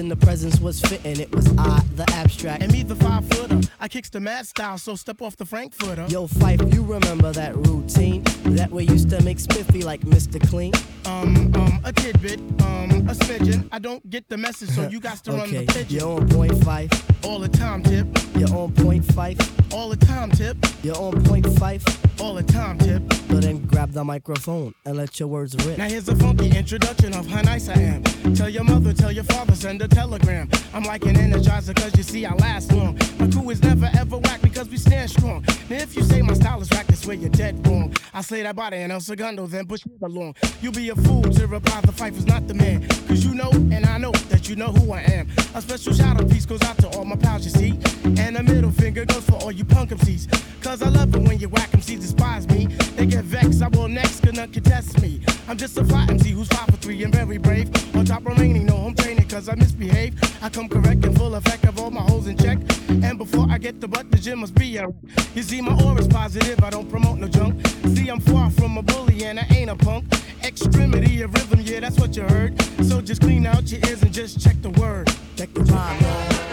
And 0.00 0.10
the 0.10 0.16
presence 0.16 0.60
was 0.60 0.80
fitting. 0.80 1.20
It 1.20 1.32
was 1.32 1.46
I, 1.58 1.82
the 1.94 2.10
abstract. 2.14 2.62
And 2.62 2.72
me, 2.72 2.82
the 2.82 2.96
five 2.96 3.28
footer. 3.28 3.60
I 3.82 3.88
kicks 3.88 4.10
the 4.10 4.20
mad 4.20 4.46
style, 4.46 4.76
so 4.76 4.94
step 4.94 5.22
off 5.22 5.36
the 5.38 5.46
Frankfurter. 5.46 6.04
Yo, 6.10 6.26
Phife, 6.26 6.74
you 6.74 6.82
remember 6.84 7.32
that 7.32 7.56
routine? 7.56 8.22
That 8.44 8.70
we 8.70 8.84
used 8.84 9.08
to 9.08 9.22
make 9.22 9.40
spiffy 9.40 9.80
like 9.82 10.02
Mr. 10.02 10.38
Clean? 10.50 10.72
Um, 11.06 11.50
um, 11.54 11.80
a 11.84 11.90
tidbit, 11.92 12.40
um, 12.60 12.90
a 13.08 13.14
smidgen. 13.14 13.68
I 13.72 13.78
don't 13.78 14.08
get 14.10 14.28
the 14.28 14.36
message, 14.36 14.68
so 14.70 14.86
you 14.88 15.00
got 15.08 15.16
to 15.24 15.32
run 15.32 15.40
Okay, 15.48 15.64
the 15.64 15.72
pigeon. 15.72 15.98
you're 15.98 16.08
on 16.20 16.28
point 16.28 16.52
Phife. 16.52 17.24
All 17.24 17.38
the 17.38 17.48
time, 17.48 17.82
tip. 17.82 18.06
You're 18.36 18.54
on 18.54 18.72
point 18.74 19.04
Phife. 19.04 19.72
All 19.72 19.88
the 19.88 19.96
time, 19.96 20.30
tip. 20.30 20.58
You're 20.82 20.96
on 20.96 21.22
point 21.24 21.46
Phife. 21.46 22.20
All 22.20 22.34
the 22.34 22.42
time, 22.42 22.76
tip. 22.78 23.02
But 23.28 23.42
then 23.42 23.64
grab 23.66 23.92
the 23.92 24.04
microphone 24.04 24.74
and 24.84 24.96
let 24.98 25.18
your 25.18 25.28
words 25.28 25.54
rip. 25.64 25.78
Now 25.78 25.88
here's 25.88 26.08
a 26.08 26.16
funky 26.16 26.50
introduction 26.54 27.14
of 27.14 27.26
how 27.26 27.40
nice 27.40 27.68
I 27.70 27.74
am. 27.80 28.02
Tell 28.34 28.48
your 28.50 28.64
mother, 28.64 28.92
tell 28.92 29.10
your 29.12 29.24
father, 29.24 29.54
send 29.54 29.80
a 29.80 29.88
telegram. 29.88 30.50
I'm 30.74 30.82
like 30.82 31.04
an 31.06 31.14
energizer 31.16 31.74
cause 31.74 31.96
you 31.96 32.02
see 32.02 32.26
I 32.26 32.34
last 32.34 32.72
long. 32.72 32.98
My 33.18 33.28
crew 33.30 33.48
is 33.48 33.62
never 33.74 33.90
ever 33.96 34.18
whack 34.18 34.42
because 34.42 34.68
we 34.68 34.76
stand 34.76 35.08
strong. 35.08 35.44
Now 35.68 35.76
if 35.76 35.94
you 35.94 36.02
say 36.02 36.22
my 36.22 36.34
style 36.34 36.60
is 36.60 36.68
whack, 36.70 36.86
that's 36.88 37.06
where 37.06 37.16
you're 37.16 37.30
dead 37.30 37.64
wrong. 37.66 37.94
I 38.12 38.20
slay 38.22 38.42
that 38.42 38.56
body 38.56 38.78
and 38.78 38.90
El 38.90 39.00
Segundo, 39.00 39.46
then 39.46 39.66
push 39.66 39.84
it 39.86 40.02
along. 40.02 40.34
You'll 40.60 40.72
be 40.72 40.88
a 40.88 40.96
fool 40.96 41.22
to 41.22 41.46
reply 41.46 41.80
the 41.82 41.92
fight 41.92 42.14
is 42.14 42.26
not 42.26 42.48
the 42.48 42.54
man. 42.54 42.86
Cause 43.06 43.24
you 43.24 43.32
know 43.32 43.50
and 43.52 43.86
I 43.86 43.98
know 43.98 44.10
that 44.30 44.48
you 44.48 44.56
know 44.56 44.72
who 44.72 44.92
I 44.92 45.02
am. 45.02 45.28
A 45.54 45.62
special 45.62 45.94
shout 45.94 46.20
out 46.20 46.28
piece 46.28 46.46
goes 46.46 46.62
out 46.62 46.78
to 46.78 46.88
all 46.96 47.04
my 47.04 47.16
pals 47.16 47.44
you 47.44 47.50
see. 47.50 47.78
And 48.20 48.36
a 48.36 48.42
middle 48.42 48.72
finger 48.72 49.04
goes 49.04 49.24
for 49.24 49.36
all 49.36 49.52
you 49.52 49.64
punk 49.64 49.90
MCs. 49.90 50.26
Cause 50.62 50.82
I 50.82 50.88
love 50.88 51.14
it 51.14 51.22
when 51.22 51.38
you 51.38 51.48
whack 51.48 51.70
MCs 51.70 52.00
despise 52.00 52.48
me. 52.48 52.66
They 52.96 53.06
get 53.06 53.24
vexed, 53.24 53.62
I 53.62 53.68
will 53.68 53.88
next, 53.88 54.20
gonna 54.20 54.48
contest 54.48 55.00
me. 55.00 55.20
I'm 55.50 55.56
just 55.56 55.76
a 55.78 55.84
fly 55.84 56.06
MC 56.08 56.30
who's 56.30 56.46
five 56.46 56.66
for 56.66 56.76
three 56.76 57.02
and 57.02 57.12
very 57.12 57.36
brave. 57.36 57.68
On 57.96 58.04
top 58.04 58.24
remaining, 58.24 58.66
no 58.66 58.76
home 58.76 58.94
training 58.94 59.26
cause 59.26 59.48
I 59.48 59.56
misbehave. 59.56 60.14
I 60.40 60.48
come 60.48 60.68
correct 60.68 61.04
and 61.04 61.18
full 61.18 61.34
effect 61.34 61.64
of 61.64 61.76
all 61.80 61.90
my 61.90 62.02
holes 62.02 62.28
in 62.28 62.36
check. 62.38 62.58
And 62.88 63.18
before 63.18 63.48
I 63.50 63.58
get 63.58 63.80
the 63.80 63.88
butt, 63.88 64.12
the 64.12 64.18
gym 64.18 64.38
must 64.38 64.54
be 64.54 64.76
a 64.76 64.86
You 65.34 65.42
see, 65.42 65.60
my 65.60 65.76
aura's 65.82 66.06
positive, 66.06 66.62
I 66.62 66.70
don't 66.70 66.88
promote 66.88 67.18
no 67.18 67.26
junk. 67.26 67.66
See, 67.88 68.08
I'm 68.08 68.20
far 68.20 68.48
from 68.52 68.78
a 68.78 68.82
bully 68.82 69.24
and 69.24 69.40
I 69.40 69.46
ain't 69.50 69.70
a 69.70 69.74
punk. 69.74 70.04
Extremity 70.44 71.20
of 71.22 71.34
rhythm, 71.34 71.62
yeah, 71.62 71.80
that's 71.80 71.98
what 71.98 72.14
you 72.14 72.22
heard. 72.22 72.54
So 72.84 73.00
just 73.00 73.20
clean 73.20 73.44
out 73.44 73.72
your 73.72 73.80
ears 73.88 74.04
and 74.04 74.12
just 74.12 74.40
check 74.40 74.54
the 74.62 74.70
word. 74.70 75.08
Check 75.34 75.52
the 75.52 75.62
rhyme, 75.62 76.49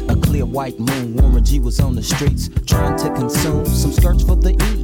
night, 0.00 0.10
a 0.10 0.20
clear 0.20 0.46
white 0.46 0.78
moon. 0.78 1.16
Warren 1.16 1.44
G 1.44 1.58
was 1.60 1.80
on 1.80 1.94
the 1.94 2.02
streets 2.02 2.48
trying 2.66 2.96
to 2.98 3.12
consume 3.14 3.66
some 3.66 3.92
skirts 3.92 4.22
for 4.22 4.36
the 4.36 4.50
E, 4.50 4.83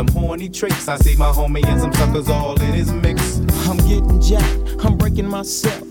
horny 0.09 0.49
tricks. 0.49 0.87
I 0.87 0.97
see 0.97 1.15
my 1.15 1.31
homie 1.31 1.65
and 1.65 1.81
some 1.81 1.93
suckers 1.93 2.29
all 2.29 2.59
in 2.61 2.73
his 2.73 2.91
mix. 2.91 3.37
I'm 3.67 3.77
getting 3.77 4.21
jacked, 4.21 4.85
I'm 4.85 4.97
breaking 4.97 5.27
myself. 5.27 5.90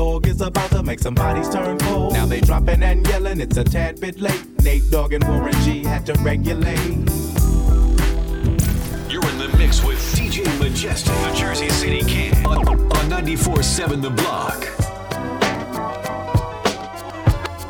Dogg 0.00 0.26
is 0.28 0.40
about 0.40 0.70
to 0.70 0.82
make 0.82 0.98
some 0.98 1.14
bodies 1.14 1.50
turn 1.50 1.78
cold. 1.80 2.14
Now 2.14 2.24
they 2.24 2.40
dropping 2.40 2.82
and 2.82 3.06
yelling, 3.06 3.38
it's 3.38 3.58
a 3.58 3.64
tad 3.64 4.00
bit 4.00 4.18
late. 4.18 4.46
Nate 4.62 4.90
Dogg 4.90 5.12
and 5.12 5.22
Warren 5.28 5.52
G 5.60 5.84
had 5.84 6.06
to 6.06 6.14
regulate. 6.22 6.96
You're 9.12 9.28
in 9.28 9.36
the 9.36 9.54
mix 9.58 9.84
with 9.84 9.98
DJ 10.16 10.44
Majestik, 10.56 11.12
the 11.30 11.36
Jersey 11.36 11.68
City 11.68 12.00
Kid, 12.04 12.32
on, 12.46 12.66
on 12.66 13.10
94.7 13.10 14.00
The 14.00 14.08
Block. 14.08 14.66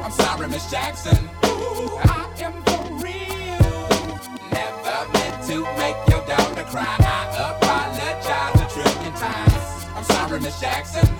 I'm 0.04 0.12
sorry, 0.12 0.46
Miss 0.46 0.70
Jackson. 0.70 1.18
Ooh, 1.46 1.98
I 2.04 2.30
am 2.42 2.52
for 2.62 2.92
real. 3.02 3.90
Never 4.52 5.12
meant 5.14 5.42
to 5.48 5.62
make 5.82 5.96
your 6.08 6.24
daughter 6.28 6.62
cry. 6.70 6.96
I 6.96 7.56
apologize 7.56 8.54
a 8.54 8.66
trillion 8.72 9.14
times. 9.14 9.86
I'm 9.96 10.04
sorry, 10.04 10.38
Miss 10.38 10.60
Jackson. 10.60 11.19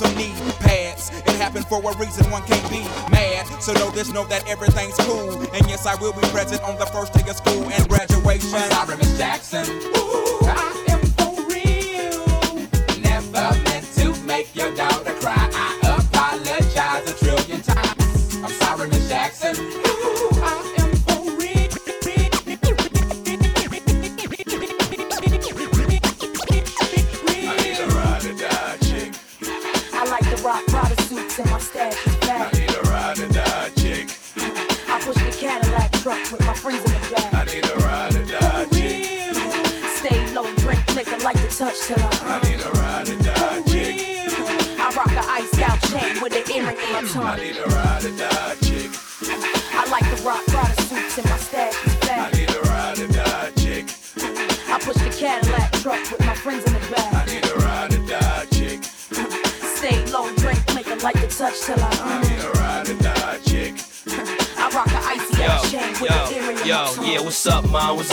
some 0.01 0.15
knee 0.17 0.33
pads. 0.59 1.09
It 1.09 1.35
happened 1.37 1.67
for 1.67 1.77
a 1.77 1.97
reason, 1.97 2.29
one 2.31 2.41
can't 2.43 2.69
be 2.69 2.81
mad. 3.11 3.45
So 3.61 3.73
know 3.73 3.91
this, 3.91 4.11
know 4.11 4.25
that 4.25 4.47
everything's 4.47 4.97
cool. 5.05 5.39
And 5.53 5.67
yes, 5.69 5.85
I 5.85 5.95
will 5.95 6.13
be 6.13 6.21
present 6.29 6.61
on 6.63 6.77
the 6.79 6.87
first 6.87 7.13
day 7.13 7.29
of 7.29 7.37
school 7.37 7.69
and 7.69 7.87
graduation. 7.87 8.49
Miss 8.97 9.17
Jackson. 9.17 9.65
Ooh, 9.69 10.39
I 10.43 10.70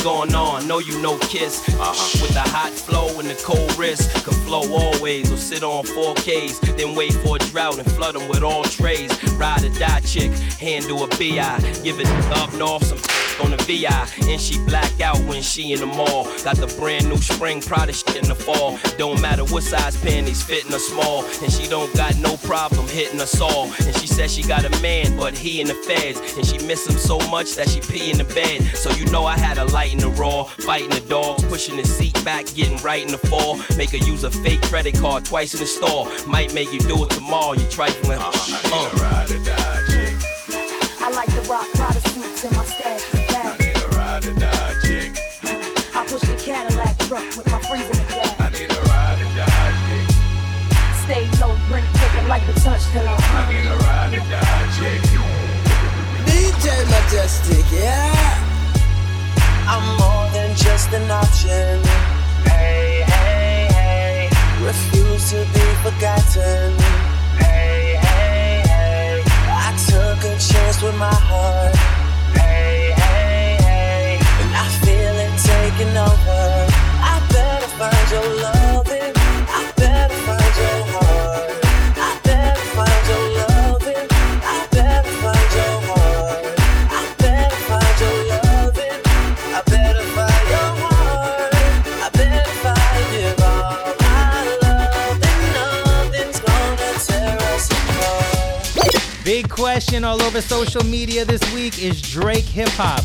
going 0.08 0.34
on? 0.34 0.66
Know 0.66 0.78
you 0.78 0.98
know 1.02 1.18
Kiss. 1.18 1.68
Uh-huh. 1.68 2.22
With 2.22 2.32
the 2.32 2.40
hot 2.40 2.72
flow 2.72 3.08
and 3.20 3.28
the 3.28 3.34
cold 3.44 3.76
wrist. 3.76 4.10
Can 4.24 4.32
flow 4.46 4.64
always 4.72 5.30
or 5.30 5.36
sit 5.36 5.62
on 5.62 5.84
4Ks. 5.84 6.76
Then 6.78 6.94
wait 6.94 7.12
for 7.12 7.36
a 7.36 7.38
drought 7.38 7.78
and 7.78 7.90
flood 7.92 8.14
them 8.14 8.26
with 8.26 8.42
all 8.42 8.64
trays. 8.64 9.10
Ride 9.34 9.64
or 9.64 9.78
die 9.78 10.00
chick, 10.00 10.32
handle 10.58 11.04
a 11.04 11.08
BI. 11.08 11.58
Give 11.84 12.00
it 12.00 12.08
up 12.40 12.54
north, 12.54 12.84
some 12.84 12.98
on 13.44 13.50
the 13.50 13.62
VI. 13.68 14.08
And 14.30 14.40
she 14.40 14.58
black 14.64 14.98
out 15.00 15.18
when 15.28 15.42
she 15.42 15.72
in 15.72 15.80
the 15.80 15.86
mall. 15.86 16.24
Got 16.42 16.56
the 16.56 16.72
brand 16.78 17.08
new 17.08 17.18
spring 17.18 17.60
the 17.60 17.92
fall. 18.48 18.78
Don't 18.96 19.20
matter 19.20 19.44
what 19.44 19.62
size 19.62 19.96
panties, 20.02 20.42
fitting 20.42 20.72
her 20.72 20.78
small. 20.78 21.24
And 21.42 21.52
she 21.52 21.68
don't 21.68 21.92
got 21.94 22.16
no 22.18 22.36
problem 22.38 22.86
hitting 22.88 23.20
us 23.20 23.40
all. 23.40 23.64
And 23.86 23.94
she 23.96 24.06
says 24.06 24.32
she 24.32 24.42
got 24.42 24.64
a 24.64 24.82
man, 24.82 25.16
but 25.16 25.36
he 25.36 25.60
in 25.60 25.68
the 25.68 25.74
feds. 25.74 26.18
And 26.36 26.46
she 26.46 26.58
miss 26.66 26.88
him 26.88 26.96
so 26.96 27.18
much 27.28 27.54
that 27.56 27.68
she 27.68 27.80
pee 27.80 28.10
in 28.10 28.18
the 28.18 28.24
bed. 28.24 28.62
So 28.76 28.90
you 28.90 29.04
know 29.06 29.24
I 29.26 29.36
had 29.36 29.58
a 29.58 29.66
light 29.66 29.92
in 29.92 29.98
the 29.98 30.10
raw, 30.10 30.44
fighting 30.44 30.90
the 30.90 31.00
dogs, 31.00 31.44
pushing 31.44 31.76
the 31.76 31.84
seat 31.84 32.14
back, 32.24 32.46
getting 32.54 32.78
right 32.78 33.04
in 33.04 33.12
the 33.12 33.18
fall. 33.18 33.58
Make 33.76 33.90
her 33.90 33.98
use 33.98 34.24
a 34.24 34.30
fake 34.30 34.62
credit 34.62 34.94
card 34.98 35.24
twice 35.24 35.54
in 35.54 35.60
the 35.60 35.66
store. 35.66 36.08
Might 36.26 36.54
make 36.54 36.72
you 36.72 36.80
do 36.80 37.04
it 37.04 37.10
tomorrow, 37.10 37.52
you 37.52 37.66
trifling. 37.68 38.18
Uh. 38.20 38.32
Ride 38.98 39.30
or 39.30 39.44
die 39.44 39.82
chick. 39.90 40.14
I 41.00 41.10
like 41.10 41.28
the 41.34 41.42
rock 41.48 41.66
Prada 41.74 42.00
suits 42.08 42.44
and 42.44 42.56
my 42.56 42.64
stash 42.64 42.87
touch 52.68 52.84
till 52.92 53.08
I. 53.08 53.16
I 53.38 53.42
need 53.50 53.66
a 53.66 53.76
ride 53.86 54.14
or 54.18 54.24
die. 54.32 54.58
DJ 56.28 56.66
Majestik, 56.92 57.68
yeah. 57.72 58.44
I'm 59.72 59.86
more 60.00 60.26
than 60.36 60.50
just 60.56 60.88
an 60.92 61.10
option. 61.10 61.74
Hey, 62.44 63.04
hey, 63.12 63.68
hey. 63.78 64.28
Refuse 64.70 65.24
to 65.32 65.40
be 65.54 65.66
forgotten. 65.84 66.66
Hey, 67.42 67.96
hey, 68.06 68.62
hey. 68.72 69.22
I 69.66 69.70
took 69.88 70.18
a 70.32 70.34
chance 70.48 70.82
with 70.82 70.96
my 70.96 71.16
heart. 71.30 71.87
Question 99.88 100.04
all 100.04 100.20
over 100.20 100.42
social 100.42 100.84
media 100.84 101.24
this 101.24 101.40
week 101.54 101.82
is 101.82 102.02
Drake 102.02 102.44
hip 102.44 102.68
hop? 102.72 103.02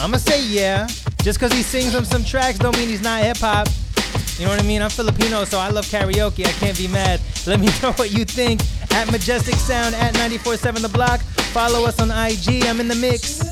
I'ma 0.00 0.16
say 0.16 0.42
yeah. 0.42 0.86
Just 1.22 1.38
because 1.38 1.52
he 1.52 1.62
sings 1.62 1.94
on 1.94 2.06
some 2.06 2.24
tracks 2.24 2.58
don't 2.58 2.74
mean 2.78 2.88
he's 2.88 3.02
not 3.02 3.22
hip 3.22 3.36
hop. 3.36 3.68
You 4.38 4.46
know 4.46 4.52
what 4.52 4.58
I 4.58 4.66
mean? 4.66 4.80
I'm 4.80 4.88
Filipino, 4.88 5.44
so 5.44 5.58
I 5.58 5.68
love 5.68 5.84
karaoke. 5.84 6.46
I 6.46 6.52
can't 6.52 6.78
be 6.78 6.88
mad. 6.88 7.20
Let 7.46 7.60
me 7.60 7.66
know 7.82 7.92
what 7.92 8.10
you 8.10 8.24
think 8.24 8.62
at 8.92 9.06
Majestik 9.08 9.56
Sound 9.56 9.94
at 9.96 10.14
94.7 10.14 10.80
The 10.80 10.88
Block. 10.88 11.20
Follow 11.52 11.84
us 11.84 12.00
on 12.00 12.10
IG. 12.10 12.64
I'm 12.64 12.80
in 12.80 12.88
the 12.88 12.94
mix. 12.94 13.42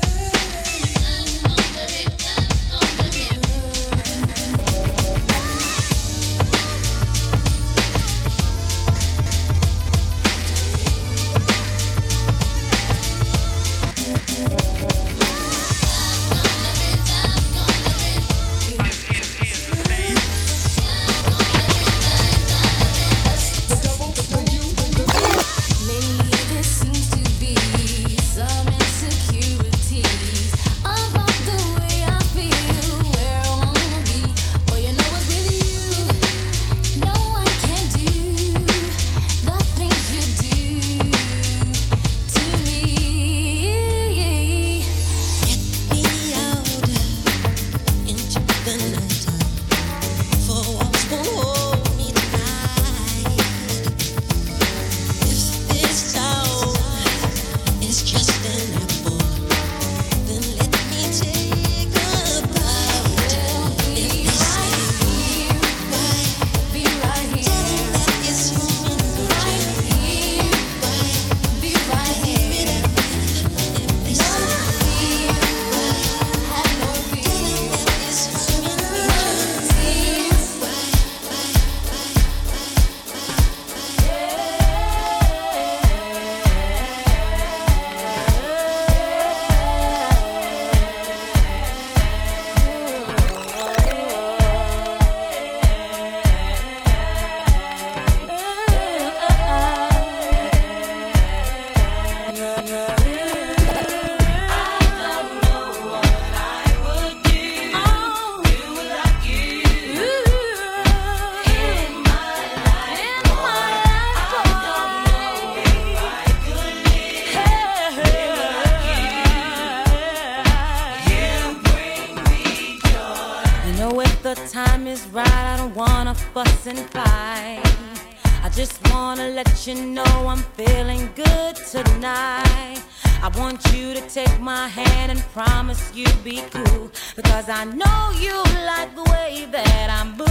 You 129.67 129.75
know 129.75 130.27
I'm 130.27 130.43
feeling 130.57 131.09
good 131.15 131.55
tonight. 131.55 132.81
I 133.21 133.29
want 133.37 133.65
you 133.73 133.93
to 133.93 134.01
take 134.09 134.41
my 134.41 134.67
hand 134.67 135.11
and 135.11 135.21
promise 135.31 135.91
you'll 135.95 136.11
be 136.23 136.41
cool. 136.51 136.91
Because 137.15 137.47
I 137.47 137.63
know 137.63 138.11
you 138.19 138.35
like 138.65 138.93
the 138.93 139.03
way 139.03 139.47
that 139.51 139.89
I'm 139.89 140.17
moved. 140.17 140.29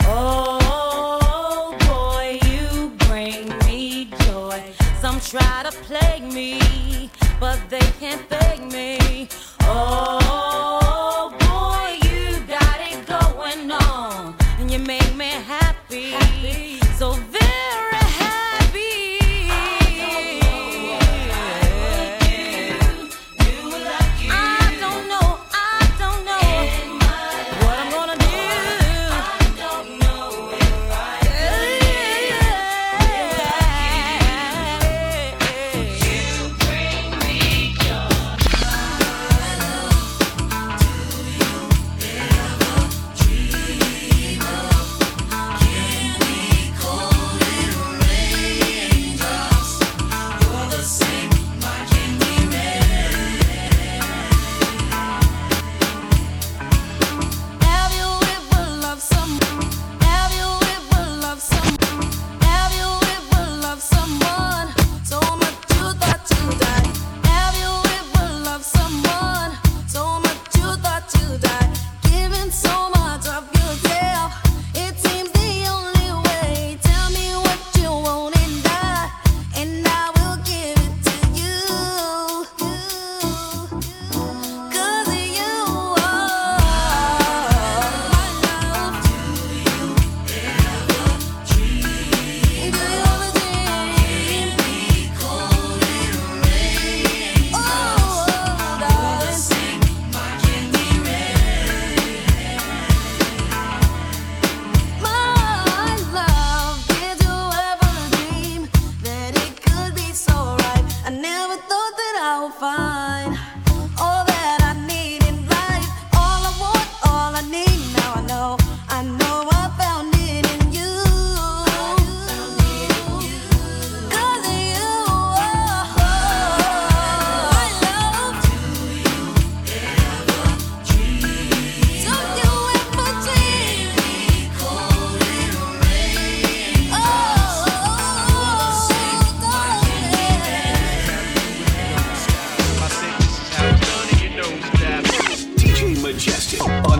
Oh 0.00 1.76
boy, 1.86 2.40
you 2.48 2.90
bring 3.06 3.56
me 3.66 4.06
joy. 4.26 4.60
Some 5.00 5.20
try 5.20 5.62
to 5.70 5.72
plague 5.82 6.24
me, 6.24 7.10
but 7.38 7.60
they 7.70 7.86
can't 8.00 8.22
fake 8.28 8.64
me. 8.72 9.28
Oh 9.60 10.27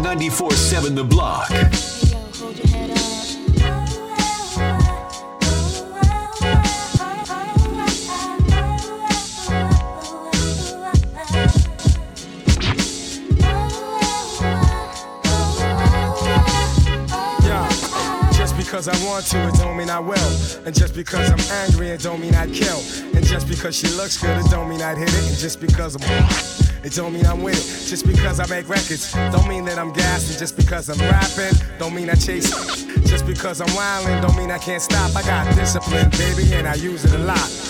On 0.09 0.16
94.7 0.16 0.94
The 0.94 1.04
Block. 1.04 1.50
Because 18.56 18.88
I 18.88 19.06
want 19.06 19.24
to, 19.26 19.48
it 19.48 19.54
don't 19.54 19.76
mean 19.76 19.88
I 19.88 19.98
will. 19.98 20.16
And 20.66 20.74
just 20.74 20.94
because 20.94 21.30
I'm 21.30 21.40
angry, 21.66 21.88
it 21.88 22.02
don't 22.02 22.20
mean 22.20 22.34
I 22.34 22.46
kill. 22.46 22.80
And 23.14 23.24
just 23.24 23.48
because 23.48 23.74
she 23.74 23.88
looks 23.88 24.18
good, 24.20 24.38
it 24.38 24.50
don't 24.50 24.68
mean 24.68 24.82
I'd 24.82 24.98
hit 24.98 25.09
it. 25.09 25.28
And 25.28 25.38
just 25.38 25.59
because 25.61 25.96
I'm 25.96 26.67
it 26.89 26.95
don't 26.95 27.12
mean 27.12 27.26
I'm 27.26 27.43
with 27.43 27.57
it. 27.57 27.89
Just 27.89 28.07
because 28.07 28.41
I 28.41 28.47
make 28.47 28.68
records, 28.68 29.12
don't 29.12 29.49
mean 29.49 29.64
that 29.66 29.78
I'm 29.78 29.93
gassed. 29.93 30.30
And 30.30 30.39
just 30.39 30.57
because 30.57 30.89
I'm 30.89 30.99
rapping, 30.99 31.57
don't 31.78 31.95
mean 31.95 32.09
I 32.09 32.14
chase. 32.14 32.51
Just 33.05 33.26
because 33.26 33.61
I'm 33.61 33.68
wildin', 33.68 34.22
don't 34.22 34.36
mean 34.36 34.51
I 34.51 34.59
can't 34.59 34.82
stop. 34.82 35.14
I 35.14 35.22
got 35.22 35.55
discipline, 35.55 36.11
baby, 36.11 36.53
and 36.55 36.66
I 36.66 36.74
use 36.74 37.05
it 37.05 37.12
a 37.12 37.18
lot. 37.18 37.67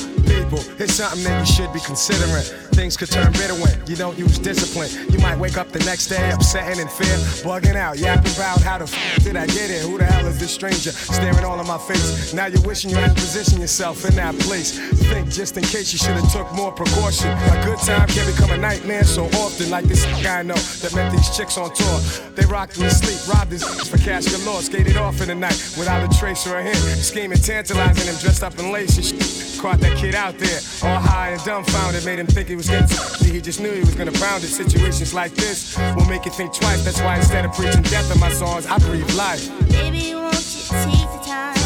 People, 0.49 0.65
it's 0.79 0.95
something 0.95 1.25
that 1.25 1.41
you 1.41 1.45
should 1.45 1.71
be 1.75 1.81
considering. 1.81 2.43
Things 2.73 2.97
could 2.97 3.11
turn 3.11 3.33
bitter 3.33 3.53
when 3.61 3.75
you 3.87 3.97
don't 3.97 4.19
use 4.19 4.39
discipline. 4.39 4.89
You 5.13 5.19
might 5.19 5.39
wake 5.39 5.59
up 5.59 5.69
the 5.73 5.79
next 5.81 6.07
day 6.07 6.31
upset 6.31 6.65
and 6.71 6.81
in 6.81 6.89
fear, 6.89 7.17
bugging 7.45 7.77
out, 7.77 7.99
yapping 7.99 8.33
about 8.33 8.63
how 8.63 8.79
the 8.79 8.85
f 8.85 9.25
did 9.25 9.37
I 9.37 9.45
get 9.47 9.69
here? 9.69 9.81
Who 9.81 9.99
the 9.99 10.07
hell 10.07 10.27
is 10.27 10.39
this 10.41 10.51
stranger 10.51 10.93
staring 10.93 11.45
all 11.45 11.61
in 11.61 11.67
my 11.67 11.77
face? 11.77 12.33
Now 12.33 12.47
you're 12.47 12.63
wishing 12.63 12.89
you 12.91 12.97
had 12.97 13.15
positioned 13.15 13.61
yourself 13.61 14.09
in 14.09 14.15
that 14.17 14.39
place. 14.39 14.79
Think 15.11 15.29
just 15.29 15.59
in 15.59 15.65
case 15.65 15.93
you 15.93 15.99
should 15.99 16.17
have 16.17 16.33
took 16.33 16.51
more 16.55 16.73
precaution. 16.73 17.29
A 17.29 17.63
good 17.67 17.79
time 17.81 18.09
can 18.09 18.25
become 18.33 18.51
a 18.51 18.57
nightmare 18.57 19.05
so 19.05 19.27
often, 19.45 19.69
like 19.69 19.85
this 19.85 20.07
guy 20.23 20.39
I 20.39 20.43
know 20.45 20.55
that 20.81 20.95
met 20.95 21.13
these 21.13 21.29
chicks 21.37 21.59
on 21.59 21.75
tour. 21.75 21.99
They 22.37 22.47
rocked 22.47 22.77
to 22.77 22.89
sleep, 22.89 23.21
robbed 23.29 23.53
his 23.53 23.65
for 23.87 23.99
cash 23.99 24.29
galore, 24.29 24.63
skated 24.63 24.97
off 24.97 25.21
in 25.21 25.29
the 25.29 25.35
night 25.35 25.61
without 25.77 26.03
a 26.03 26.19
trace 26.19 26.47
or 26.47 26.57
a 26.57 26.63
hint. 26.63 26.79
Scheming, 26.79 27.37
tantalizing 27.37 28.07
him, 28.07 28.19
dressed 28.21 28.43
up 28.43 28.59
in 28.59 28.73
lace 28.73 28.97
and 28.97 29.05
shit. 29.05 29.48
Caught 29.59 29.81
that 29.81 29.97
kid 29.97 30.15
out 30.15 30.39
there, 30.39 30.61
all 30.85 31.01
high 31.01 31.31
and 31.31 31.43
dumbfounded, 31.43 32.05
made 32.05 32.21
him 32.21 32.29
think 32.29 32.49
he 32.49 32.55
was 32.55 32.69
getting 32.69 32.87
See, 32.87 33.33
he 33.33 33.41
just 33.41 33.61
knew 33.61 33.73
he 33.73 33.81
was 33.81 33.97
gonna 33.97 34.13
pound 34.13 34.45
it. 34.45 34.49
Situations 34.49 35.13
like 35.13 35.35
this 35.35 35.77
will 35.97 36.05
make 36.07 36.25
you 36.25 36.31
think 36.31 36.55
twice. 36.55 36.85
That's 36.85 37.01
why 37.01 37.17
instead 37.17 37.45
of 37.45 37.53
preaching 37.55 37.83
death 37.83 38.09
in 38.15 38.21
my 38.21 38.31
songs, 38.31 38.67
I 38.67 38.79
breathe 38.79 39.11
life. 39.15 39.49
Baby, 39.69 40.15
won't 40.15 40.35
you 40.35 40.63
take 40.71 41.11
the 41.11 41.23
time? 41.27 41.57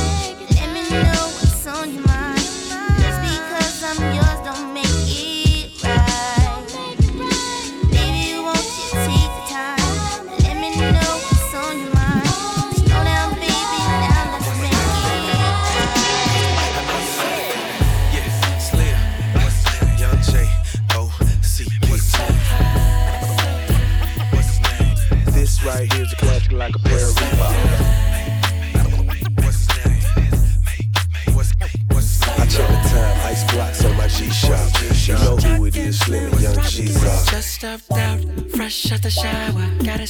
Let 0.56 0.72
me 0.72 0.88
know 0.90 1.28
what's 1.36 1.66
on 1.66 1.92
your 1.92 2.06
mind. 2.06 2.38
Just 2.38 3.20
because 3.20 3.84
I'm 3.84 4.14
yours 4.14 4.21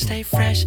stay 0.02 0.22
fresh, 0.24 0.64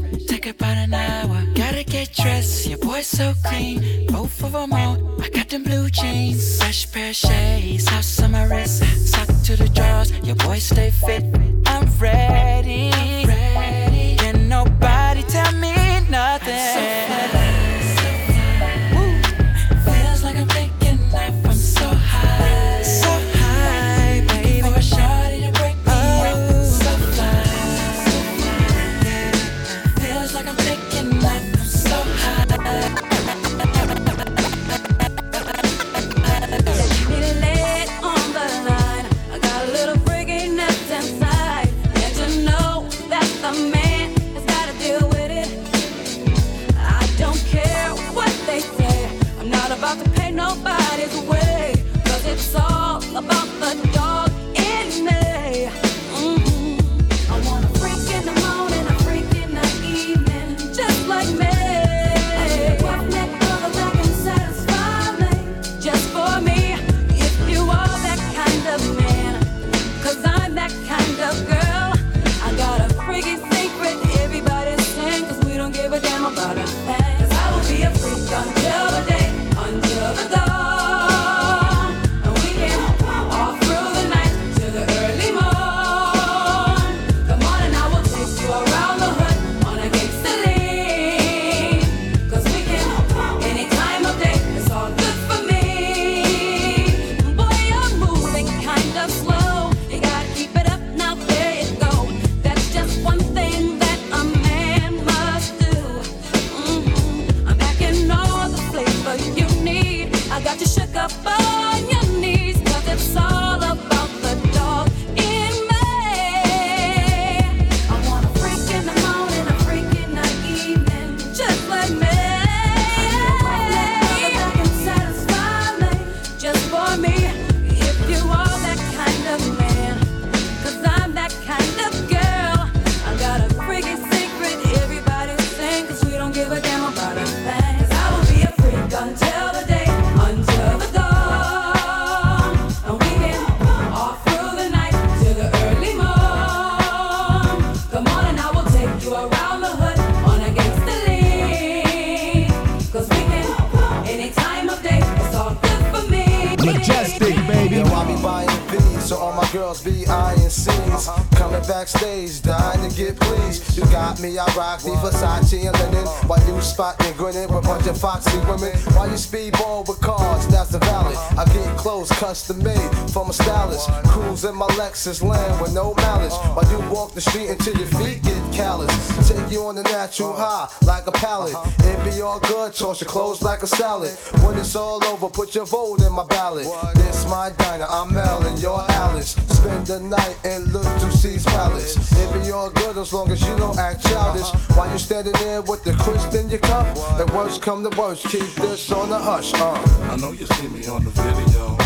So 159.06 159.18
all 159.18 159.34
my 159.34 159.48
girls 159.52 159.84
be 159.84 160.08
eyeing 160.08 160.50
Cease. 160.50 161.08
Uh-huh. 161.08 161.35
Backstage, 161.64 162.42
dying 162.42 162.90
to 162.90 162.96
get 162.96 163.20
pleased. 163.20 163.78
You 163.78 163.84
got 163.86 164.20
me, 164.20 164.38
I 164.38 164.46
rock 164.56 164.82
the 164.82 164.92
Versace 164.92 165.66
and 165.66 165.78
linen. 165.80 166.06
While 166.28 166.46
you 166.48 166.62
spotting 166.62 167.08
and 167.08 167.18
grinning 167.18 167.48
with 167.48 167.66
a 167.66 167.68
bunch 167.68 167.88
of 167.88 167.98
foxy 167.98 168.38
women. 168.40 168.76
While 168.94 169.08
you 169.08 169.16
speedball 169.16 169.88
with 169.88 170.00
cars, 170.02 170.48
that's 170.48 170.70
the 170.70 170.80
valley. 170.80 171.16
I 171.38 171.46
get 171.46 171.78
clothes 171.78 172.10
custom 172.10 172.62
made 172.64 172.92
from 173.10 173.30
a 173.30 173.34
stylist. 173.34 173.90
Cruise 174.08 174.44
in 174.44 174.56
my 174.56 174.68
Lexus 174.80 175.24
land 175.24 175.62
with 175.62 175.74
no 175.74 175.94
malice. 175.96 176.36
While 176.54 176.70
you 176.72 176.80
walk 176.94 177.14
the 177.14 177.22
street 177.22 177.50
until 177.50 177.78
your 177.78 177.88
feet 177.88 178.22
get 178.24 178.54
callous. 178.54 178.94
Take 179.28 179.52
you 179.52 179.66
on 179.66 179.76
the 179.76 179.84
natural 179.84 180.34
high 180.34 180.70
like 180.86 181.08
a 181.08 181.12
pallet. 181.12 181.56
It 181.80 182.04
be 182.04 182.22
all 182.22 182.40
good, 182.40 182.74
toss 182.74 183.02
your 183.02 183.10
clothes 183.10 183.42
like 183.42 183.64
a 183.64 183.68
salad. 183.68 184.12
When 184.44 184.58
it's 184.58 184.76
all 184.76 185.04
over, 185.06 185.30
put 185.30 185.56
your 185.56 185.66
vote 185.66 186.02
in 186.02 186.12
my 186.12 186.26
ballot. 186.26 186.68
This 186.96 187.26
my 187.30 187.52
diner, 187.58 187.88
I'm 187.90 188.14
Mel 188.14 188.46
and 188.46 188.60
you're 188.62 188.86
Alice. 188.90 189.32
Spend 189.32 189.88
the 189.88 190.00
night 190.00 190.38
and 190.44 190.72
look 190.74 190.84
to 190.84 191.12
Cease 191.12 191.45
palace. 191.46 191.96
It 192.12 192.44
be 192.44 192.52
all 192.52 192.70
good 192.70 192.98
as 192.98 193.14
long 193.14 193.32
as 193.32 193.42
you 193.42 193.56
don't 193.58 193.78
act 193.78 194.04
childish. 194.06 194.50
While 194.76 194.92
you 194.92 194.98
standing 194.98 195.34
there 195.34 195.62
with 195.62 195.84
the 195.84 195.94
crisp 195.94 196.34
in 196.34 196.50
your 196.50 196.60
cup, 196.60 196.86
the 197.18 197.32
worst 197.36 197.62
come 197.62 197.90
to 197.90 197.98
worst, 197.98 198.28
keep 198.28 198.50
this 198.56 198.92
on 198.92 199.10
the 199.10 199.18
hush. 199.18 199.54
Uh. 199.54 199.74
I 200.12 200.18
know 200.18 200.32
you 200.32 200.46
see 200.46 200.68
me 200.68 200.86
on 200.88 201.04
the 201.04 201.12
video. 201.12 201.78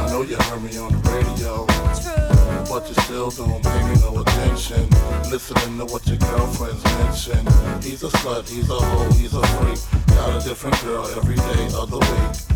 I 0.00 0.10
know 0.10 0.22
you 0.22 0.36
heard 0.36 0.62
me 0.62 0.76
on 0.78 0.92
the 0.92 1.10
radio. 1.10 1.66
But 2.68 2.88
you 2.88 2.94
still 3.04 3.30
don't 3.30 3.62
pay 3.62 3.82
me 3.88 3.94
no 4.00 4.20
attention. 4.20 4.88
Listening 5.30 5.78
to 5.78 5.86
what 5.86 6.06
your 6.06 6.18
girlfriends 6.18 6.82
mention. 6.84 7.46
He's 7.82 8.02
a 8.02 8.08
slut, 8.08 8.48
he's 8.48 8.68
a 8.68 8.74
hoe, 8.74 9.12
he's 9.12 9.34
a 9.34 9.42
freak. 9.46 9.78
Got 10.08 10.42
a 10.42 10.48
different 10.48 10.82
girl 10.82 11.06
every 11.16 11.36
day 11.36 11.64
of 11.74 11.90
the 11.90 11.98
week. 11.98 12.55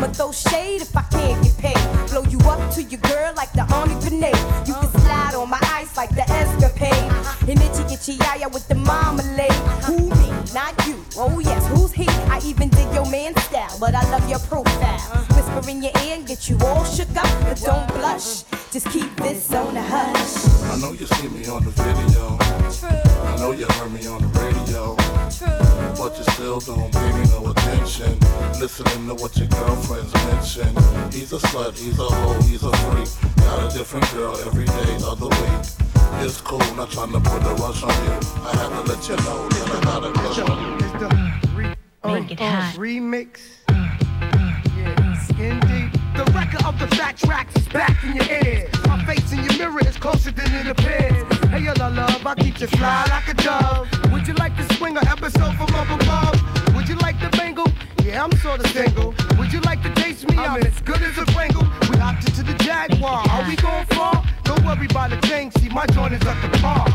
I'ma 0.00 0.12
throw 0.14 0.32
shade 0.32 0.80
if 0.80 0.96
I 0.96 1.02
can't 1.12 1.44
get 1.44 1.58
paid. 1.58 2.08
Blow 2.08 2.22
you 2.22 2.38
up 2.48 2.72
to 2.72 2.82
your 2.82 3.00
girl 3.00 3.34
like 3.36 3.52
the 3.52 3.70
army 3.74 4.00
grenade. 4.00 4.34
You 4.66 4.72
can 4.72 4.88
slide 4.88 5.34
on 5.34 5.50
my 5.50 5.60
ice 5.60 5.94
like 5.94 6.08
the 6.14 6.22
escapade. 6.22 7.12
And 7.46 7.60
itchy 7.60 7.82
itchy 7.92 8.12
yaya 8.14 8.48
with 8.48 8.66
the 8.66 8.76
marmalade. 8.76 9.52
Who 9.84 10.08
me? 10.08 10.30
Not 10.54 10.72
you. 10.86 11.04
Oh 11.18 11.38
yes, 11.40 11.66
who's 11.68 11.92
he? 11.92 12.08
I 12.32 12.40
even 12.46 12.70
dig 12.70 12.90
your 12.94 13.04
man 13.10 13.36
style, 13.40 13.76
but 13.78 13.94
I 13.94 14.02
love 14.10 14.26
your 14.26 14.38
profile. 14.38 15.00
Whisper 15.36 15.68
in 15.68 15.82
your 15.82 15.92
ear 16.02 16.14
and 16.14 16.26
get 16.26 16.48
you 16.48 16.56
all 16.64 16.84
shook 16.84 17.14
up, 17.14 17.28
but 17.44 17.60
don't 17.60 17.86
blush. 17.88 18.44
Just 18.72 18.88
keep 18.88 19.14
this 19.16 19.52
on 19.52 19.74
the 19.74 19.82
hush. 19.82 20.64
I 20.72 20.80
know 20.80 20.92
you 20.92 21.04
see 21.04 21.28
me 21.28 21.46
on 21.46 21.62
the 21.62 21.72
video. 21.76 22.38
True. 22.72 23.28
I 23.28 23.36
know 23.36 23.52
you 23.52 23.66
heard 23.66 23.92
me 23.92 24.06
on 24.06 24.22
the 24.22 24.28
radio. 24.40 25.69
But 26.00 26.16
you 26.16 26.24
still 26.32 26.60
don't 26.60 26.90
pay 26.90 27.12
me 27.12 27.28
no 27.28 27.50
attention. 27.50 28.18
Listening 28.58 29.06
to 29.08 29.14
what 29.16 29.36
your 29.36 29.48
girlfriends 29.48 30.14
mention. 30.14 30.68
He's 31.12 31.30
a 31.34 31.36
slut, 31.36 31.76
he's 31.78 31.98
a 31.98 32.04
hoe, 32.04 32.40
he's 32.40 32.62
a 32.62 32.72
freak. 32.72 33.36
Got 33.36 33.70
a 33.70 33.76
different 33.76 34.10
girl 34.14 34.34
every 34.46 34.64
day 34.64 34.94
of 35.06 35.20
the 35.20 35.28
week. 35.28 36.24
It's 36.24 36.40
cool, 36.40 36.58
not 36.74 36.90
trying 36.90 37.12
to 37.12 37.20
put 37.20 37.42
a 37.42 37.54
rush 37.60 37.82
on 37.82 37.90
you. 38.06 38.16
I 38.48 38.56
had 38.56 38.70
to 38.70 38.90
let 38.90 39.08
you 39.10 39.16
know 39.16 39.46
that 39.50 39.76
I 39.76 39.80
got 39.84 40.04
a 40.04 40.12
crush 40.12 40.38
on 40.38 40.56
you. 40.62 42.12
Make 42.14 42.30
it 42.32 42.40
hot. 42.40 42.74
Remix. 42.78 43.40
Yeah, 43.68 45.18
skin 45.24 45.60
deep. 45.60 45.92
The 46.16 46.24
record 46.32 46.64
of 46.64 46.78
the 46.78 46.88
fat 46.96 47.18
tracks 47.18 47.54
is 47.56 47.68
back 47.68 48.02
in 48.04 48.16
your 48.16 48.24
ears. 48.42 48.70
My 48.86 49.04
face 49.04 49.32
in 49.32 49.44
your 49.44 49.58
mirror 49.58 49.86
is 49.86 49.98
closer 49.98 50.30
than 50.30 50.50
it 50.54 50.66
appears. 50.66 51.26
Hey, 51.50 51.60
yo, 51.60 51.74
la 51.76 51.88
love, 51.88 52.26
I 52.26 52.34
keep 52.36 52.58
you 52.58 52.68
fly 52.68 53.04
like 53.10 53.28
a 53.28 53.34
dove. 53.34 54.09
Would 54.30 54.38
you 54.38 54.44
like 54.44 54.56
to 54.58 54.74
swing 54.76 54.96
an 54.96 55.08
episode 55.08 55.56
from 55.56 55.74
up 55.74 55.90
above? 55.90 56.76
Would 56.76 56.88
you 56.88 56.94
like 56.98 57.18
the 57.18 57.30
bangle? 57.30 57.66
Yeah, 58.04 58.22
I'm 58.22 58.30
sorta 58.38 58.68
single. 58.68 59.12
Would 59.36 59.52
you 59.52 59.60
like 59.62 59.82
to 59.82 59.92
taste 59.94 60.30
me? 60.30 60.36
I'm 60.38 60.62
as 60.62 60.80
good 60.82 61.02
as 61.02 61.18
a 61.18 61.26
Pringle. 61.26 61.64
We 61.90 61.96
hopped 61.98 62.28
into 62.28 62.44
the 62.44 62.54
Jaguar. 62.62 63.28
Are 63.28 63.48
we 63.48 63.56
going 63.56 63.86
far? 63.86 64.24
Don't 64.44 64.64
worry 64.64 64.86
about 64.86 65.10
the 65.10 65.16
thing. 65.26 65.50
See, 65.58 65.68
my 65.70 65.84
joint 65.86 66.14
is 66.14 66.22
at 66.22 66.40
the 66.42 66.58
bar. 66.60 66.86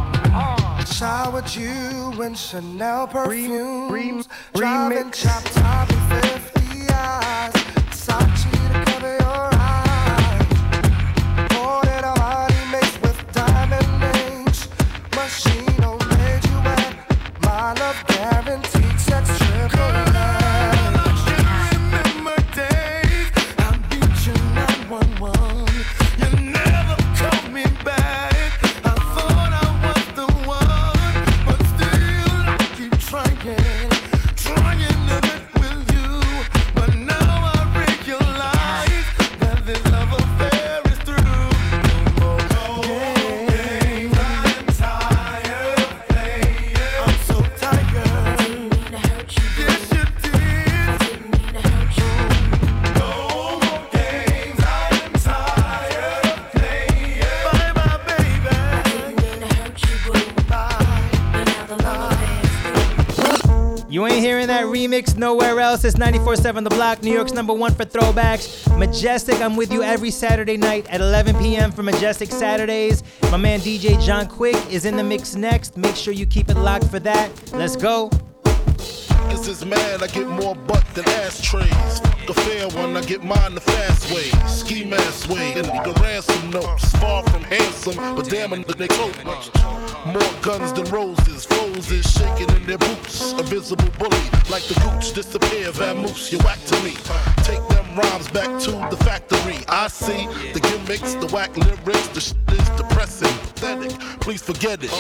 Showered 0.86 1.54
you 1.54 2.24
in 2.24 2.36
Chanel 2.36 3.08
perfumes. 3.08 4.30
remix. 4.54 4.54
Driving 4.54 5.12
chop 5.12 5.44
top 5.44 5.92
and 5.92 6.54
50 6.54 6.94
eyes. 6.94 7.54
Versace 7.92 8.65
nowhere 65.18 65.60
else. 65.60 65.84
It's 65.84 65.96
94.7 65.96 66.64
The 66.64 66.70
Block, 66.70 67.04
New 67.04 67.12
York's 67.12 67.34
number 67.34 67.54
one 67.54 67.74
for 67.74 67.86
throwbacks. 67.86 68.64
Majestik, 68.78 69.42
I'm 69.42 69.56
with 69.56 69.72
you 69.72 69.84
every 69.84 70.12
Saturday 70.12 70.58
night 70.58 70.88
at 70.90 71.02
11 71.02 71.38
p.m. 71.38 71.72
for 71.72 71.84
Majestik 71.84 72.32
Saturdays. 72.32 73.04
My 73.24 73.38
man 73.38 73.60
DJ 73.60 74.02
John 74.02 74.28
Quick 74.28 74.58
is 74.72 74.86
in 74.86 74.96
the 74.96 75.04
mix 75.04 75.36
next. 75.36 75.78
Make 75.78 75.96
sure 75.96 76.14
you 76.14 76.26
keep 76.26 76.50
it 76.50 76.58
locked 76.58 76.90
for 76.90 77.00
that. 77.00 77.30
Let's 77.54 77.76
go. 77.76 78.10
Cause 79.30 79.48
is 79.48 79.66
mad, 79.66 80.04
I 80.04 80.08
get 80.08 80.28
more 80.28 80.56
butt 80.56 80.86
than 80.94 81.08
ashtrays. 81.10 81.72
A 82.30 82.34
fair 82.34 82.68
one, 82.70 82.96
I 82.96 83.02
get 83.02 83.24
mine 83.24 83.56
the 83.56 83.62
fast 83.62 84.12
way. 84.14 84.30
Ski 84.48 84.86
mask 84.86 85.30
way, 85.30 85.54
and 85.54 85.66
the 85.66 86.00
ransom 86.02 86.52
notes. 86.52 86.92
Far 86.98 87.24
from 87.24 87.44
handsome, 87.44 87.98
but 88.16 88.30
damn 88.30 88.52
they. 88.52 88.88
More 90.06 90.22
guns 90.44 90.72
than 90.72 90.86
roses, 90.92 91.46
foes 91.46 91.92
is 91.92 92.06
shaking 92.12 92.50
in 92.56 92.66
their 92.68 92.78
boots. 92.78 93.34
A 93.34 93.42
visible 93.42 93.90
bully, 93.98 94.30
like 94.52 94.62
the 94.64 94.76
gooch 94.84 95.14
disappear, 95.14 95.72
vamoose, 95.72 96.32
you 96.32 96.38
whack 96.46 96.60
to 96.66 96.76
me. 96.84 96.92
Take 97.44 97.68
them 97.70 97.98
rhymes 97.98 98.30
back 98.30 98.62
to 98.66 98.72
the 98.96 99.04
factory. 99.04 99.58
I 99.68 99.88
see 99.88 100.28
the 100.54 100.60
gimmicks, 100.60 101.16
the 101.16 101.28
whack 101.34 101.58
lyrics, 101.58 102.08
the 102.10 102.22
shit 102.22 102.38
is 102.52 102.70
depressing, 102.78 103.36
pathetic. 103.40 104.00
Please 104.20 104.44
forget 104.44 104.80
it. 104.84 104.94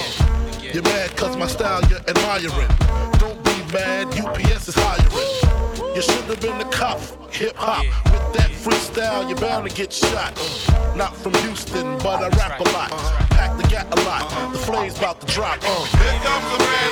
You're 0.74 0.82
mad 0.82 1.16
cause 1.16 1.38
my 1.38 1.46
style 1.46 1.82
you're 1.88 2.00
admiring. 2.00 2.68
Don't 3.20 3.44
be 3.44 3.74
mad, 3.74 4.08
UPS 4.18 4.70
is 4.70 4.76
hiring. 4.76 5.35
You 5.96 6.02
should 6.02 6.26
have 6.26 6.42
been 6.42 6.60
a 6.60 6.70
cop, 6.72 7.00
hip 7.32 7.56
hop. 7.56 7.86
With 8.12 8.34
that 8.34 8.52
freestyle, 8.52 9.30
you're 9.30 9.40
bound 9.40 9.70
to 9.70 9.74
get 9.74 9.94
shot. 9.94 10.36
Not 10.94 11.16
from 11.16 11.34
Houston, 11.36 11.98
but 12.00 12.22
I 12.22 12.28
rap 12.36 12.60
a 12.60 12.64
lot. 12.76 12.92
Pack 13.30 13.56
the 13.56 13.64
gat 13.70 13.88
a 13.98 14.02
lot. 14.04 14.52
The 14.52 14.58
flame's 14.58 14.98
about 14.98 15.22
to 15.22 15.28
drop. 15.28 15.60
Uh. 15.64 15.86
Here 15.86 16.20
comes 16.20 16.54
a 16.54 16.58
brand 16.58 16.85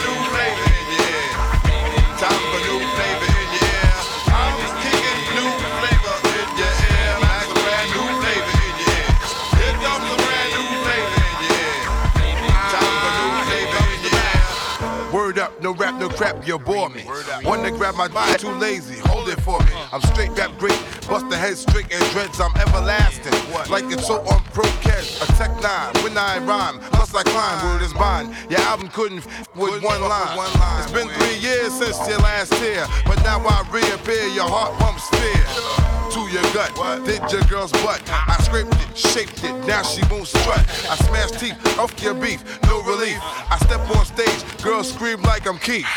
no 15.74 15.80
rap, 15.80 16.00
no 16.00 16.10
crap, 16.10 16.48
you 16.48 16.60
bore 16.60 16.90
me. 16.90 17.04
Wanna 17.44 17.72
grab 17.72 17.96
my 17.96 18.08
body, 18.08 18.38
too 18.38 18.52
lazy, 18.52 19.00
hold 19.06 19.30
it 19.30 19.40
for 19.42 19.60
me. 19.60 19.72
I'm 19.92 20.02
straight 20.02 20.32
rap 20.38 20.58
great, 20.58 20.80
bust 21.08 21.30
the 21.30 21.38
head 21.38 21.58
straight 21.58 21.92
and 21.94 22.04
dreads, 22.12 22.40
I'm 22.40 22.56
everlasting. 22.58 23.34
Like 23.72 23.86
it's 23.86 24.08
so 24.08 24.22
on 24.28 24.44
pro 24.54 24.66
cash, 24.82 25.22
a 25.22 25.26
tech 25.34 25.52
nine, 25.62 25.94
when 26.04 26.18
I 26.18 26.40
rhyme, 26.40 26.80
plus 26.92 27.14
I 27.16 27.24
climb, 27.24 27.64
word 27.66 27.82
is 27.82 27.94
bond. 27.94 28.36
Your 28.50 28.62
album 28.62 28.90
couldn't 28.90 29.20
f- 29.20 29.50
with 29.56 29.84
one 29.84 30.02
line. 30.02 30.38
It's 30.84 30.92
been 30.92 31.10
three 31.10 31.38
years 31.38 31.74
since 31.74 31.98
your 32.08 32.20
last 32.20 32.52
tear, 32.54 32.86
but 33.06 33.18
now 33.24 33.40
I 33.40 33.66
reappear, 33.72 34.28
your 34.28 34.48
heart 34.48 34.78
pumps 34.80 35.08
fear. 35.10 35.83
To 36.14 36.20
your 36.30 36.44
gut, 36.54 36.70
did 37.06 37.26
your 37.32 37.42
girl's 37.50 37.72
butt. 37.82 38.00
I 38.08 38.38
scraped 38.44 38.70
it, 38.76 38.96
shaped 38.96 39.44
it, 39.44 39.54
now 39.66 39.82
she 39.82 40.06
won't 40.12 40.28
strut. 40.28 40.62
I 40.86 40.96
smashed 41.10 41.40
teeth 41.40 41.58
off 41.80 41.92
your 42.04 42.14
beef, 42.14 42.44
no 42.70 42.84
relief. 42.84 43.18
I 43.50 43.58
step 43.66 43.82
on 43.98 44.06
stage, 44.06 44.62
girls 44.62 44.94
scream 44.94 45.24
like 45.24 45.48
I'm 45.48 45.58
Keith. 45.58 45.88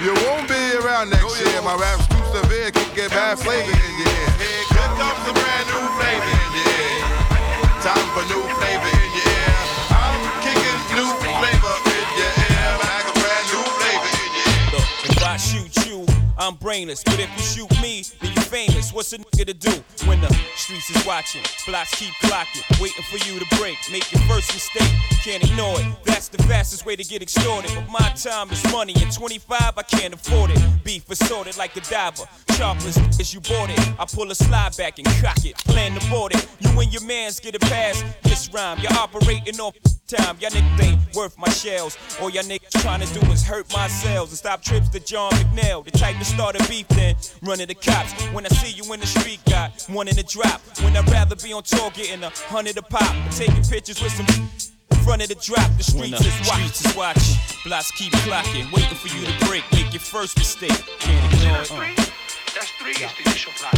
You 0.00 0.14
won't 0.14 0.46
be 0.46 0.62
around 0.78 1.10
next 1.10 1.40
year. 1.42 1.60
My 1.62 1.74
rap's 1.74 2.06
too 2.06 2.22
severe, 2.38 2.70
can 2.70 2.94
get 2.94 3.10
bad 3.10 3.36
flavor 3.36 3.66
in 3.66 3.94
your 3.98 4.14
ear. 4.14 4.30
Here 4.38 4.64
comes 4.78 5.26
a 5.26 5.34
brand 5.34 5.66
new 5.74 5.86
flavor 5.98 6.34
in 6.38 6.50
your. 6.62 6.72
Time 7.82 8.06
for 8.14 8.22
new 8.30 8.42
flavor 8.62 9.01
I'm 16.42 16.56
brainless. 16.56 17.04
But 17.04 17.20
if 17.20 17.30
you 17.36 17.42
shoot 17.42 17.80
me, 17.80 18.02
then 18.20 18.32
you 18.34 18.42
famous. 18.42 18.92
What's 18.92 19.12
a 19.12 19.18
nigga 19.18 19.46
to 19.46 19.54
do 19.54 19.70
when 20.08 20.20
the 20.20 20.28
streets 20.56 20.90
is 20.90 21.06
watching? 21.06 21.42
Blocks 21.68 21.94
keep 21.94 22.12
clocking, 22.14 22.64
waiting 22.82 23.04
for 23.04 23.18
you 23.28 23.38
to 23.38 23.46
break. 23.56 23.76
Make 23.92 24.10
your 24.10 24.22
first 24.22 24.52
mistake, 24.52 24.92
can't 25.22 25.44
ignore 25.44 25.78
it. 25.78 25.86
That's 26.04 26.26
the 26.26 26.42
fastest 26.42 26.84
way 26.84 26.96
to 26.96 27.04
get 27.04 27.22
extorted. 27.22 27.70
But 27.76 27.88
my 27.88 28.08
time 28.16 28.50
is 28.50 28.60
money, 28.72 28.92
and 29.00 29.12
25 29.12 29.78
I 29.78 29.82
can't 29.82 30.14
afford 30.14 30.50
it. 30.50 30.60
Beef 30.82 31.08
assorted 31.08 31.56
like 31.58 31.74
the 31.74 31.80
diver. 31.82 32.24
Sharpless 32.54 32.98
as 33.20 33.32
you 33.32 33.38
bought 33.38 33.70
it. 33.70 33.78
I 34.00 34.04
pull 34.12 34.28
a 34.28 34.34
slide 34.34 34.76
back 34.76 34.98
and 34.98 35.06
cock 35.22 35.44
it. 35.44 35.56
Plan 35.58 35.96
to 35.96 36.10
board 36.10 36.34
it. 36.34 36.44
You 36.58 36.70
and 36.80 36.92
your 36.92 37.04
mans 37.04 37.38
get 37.38 37.54
a 37.54 37.60
pass. 37.60 38.02
This 38.24 38.52
rhyme, 38.52 38.80
you're 38.80 38.98
operating 38.98 39.60
off 39.60 39.76
time. 40.12 40.36
Y'all 40.40 40.50
niggas 40.50 40.82
ain't 40.82 41.14
worth 41.14 41.38
my 41.38 41.48
shells. 41.48 41.96
All 42.20 42.30
y'all 42.30 42.42
niggas 42.42 42.80
trying 42.82 43.00
to 43.00 43.18
do 43.18 43.20
is 43.32 43.42
hurt 43.42 43.72
my 43.72 43.88
cells 43.88 44.30
and 44.30 44.38
stop 44.38 44.62
trips 44.62 44.88
to 44.90 45.00
John 45.00 45.32
McNeil. 45.32 45.84
The 45.84 45.90
type 45.90 46.18
to 46.18 46.24
start 46.24 46.54
a 46.60 46.68
beef, 46.68 46.86
then 46.88 47.16
run 47.42 47.58
to 47.58 47.66
the 47.66 47.74
cops. 47.74 48.12
When 48.32 48.44
I 48.44 48.48
see 48.50 48.72
you 48.72 48.92
in 48.92 49.00
the 49.00 49.06
street, 49.06 49.40
got 49.48 49.70
one 49.88 50.08
in 50.08 50.16
the 50.16 50.22
drop. 50.22 50.60
When 50.82 50.96
I'd 50.96 51.08
rather 51.10 51.36
be 51.36 51.52
on 51.52 51.62
tour 51.62 51.90
getting 51.94 52.22
a 52.22 52.30
hundred 52.52 52.76
a 52.76 52.82
pop. 52.82 53.14
Taking 53.32 53.62
pictures 53.64 54.02
with 54.02 54.12
some 54.12 54.26
in 54.26 54.98
front 55.04 55.22
of 55.22 55.28
the 55.28 55.34
drop. 55.36 55.70
The 55.76 55.84
streets 55.84 56.20
is 56.20 56.48
watching. 56.48 56.68
Streets 56.68 56.84
is 56.84 56.96
watching. 56.96 57.36
Blocks 57.64 57.90
keep 57.92 58.12
clocking, 58.24 58.70
waiting 58.72 58.98
for 58.98 59.08
you 59.08 59.24
to 59.24 59.46
break. 59.46 59.64
Make 59.72 59.92
your 59.92 60.00
first 60.00 60.36
mistake. 60.36 60.76
Can't 60.98 61.32
ignore 61.32 61.62
it. 61.62 61.70
Uh. 61.72 62.04
That's 62.54 62.70
three 62.78 62.92
is 62.92 62.98
the 62.98 63.22
initial 63.24 63.52
plan. 63.52 63.72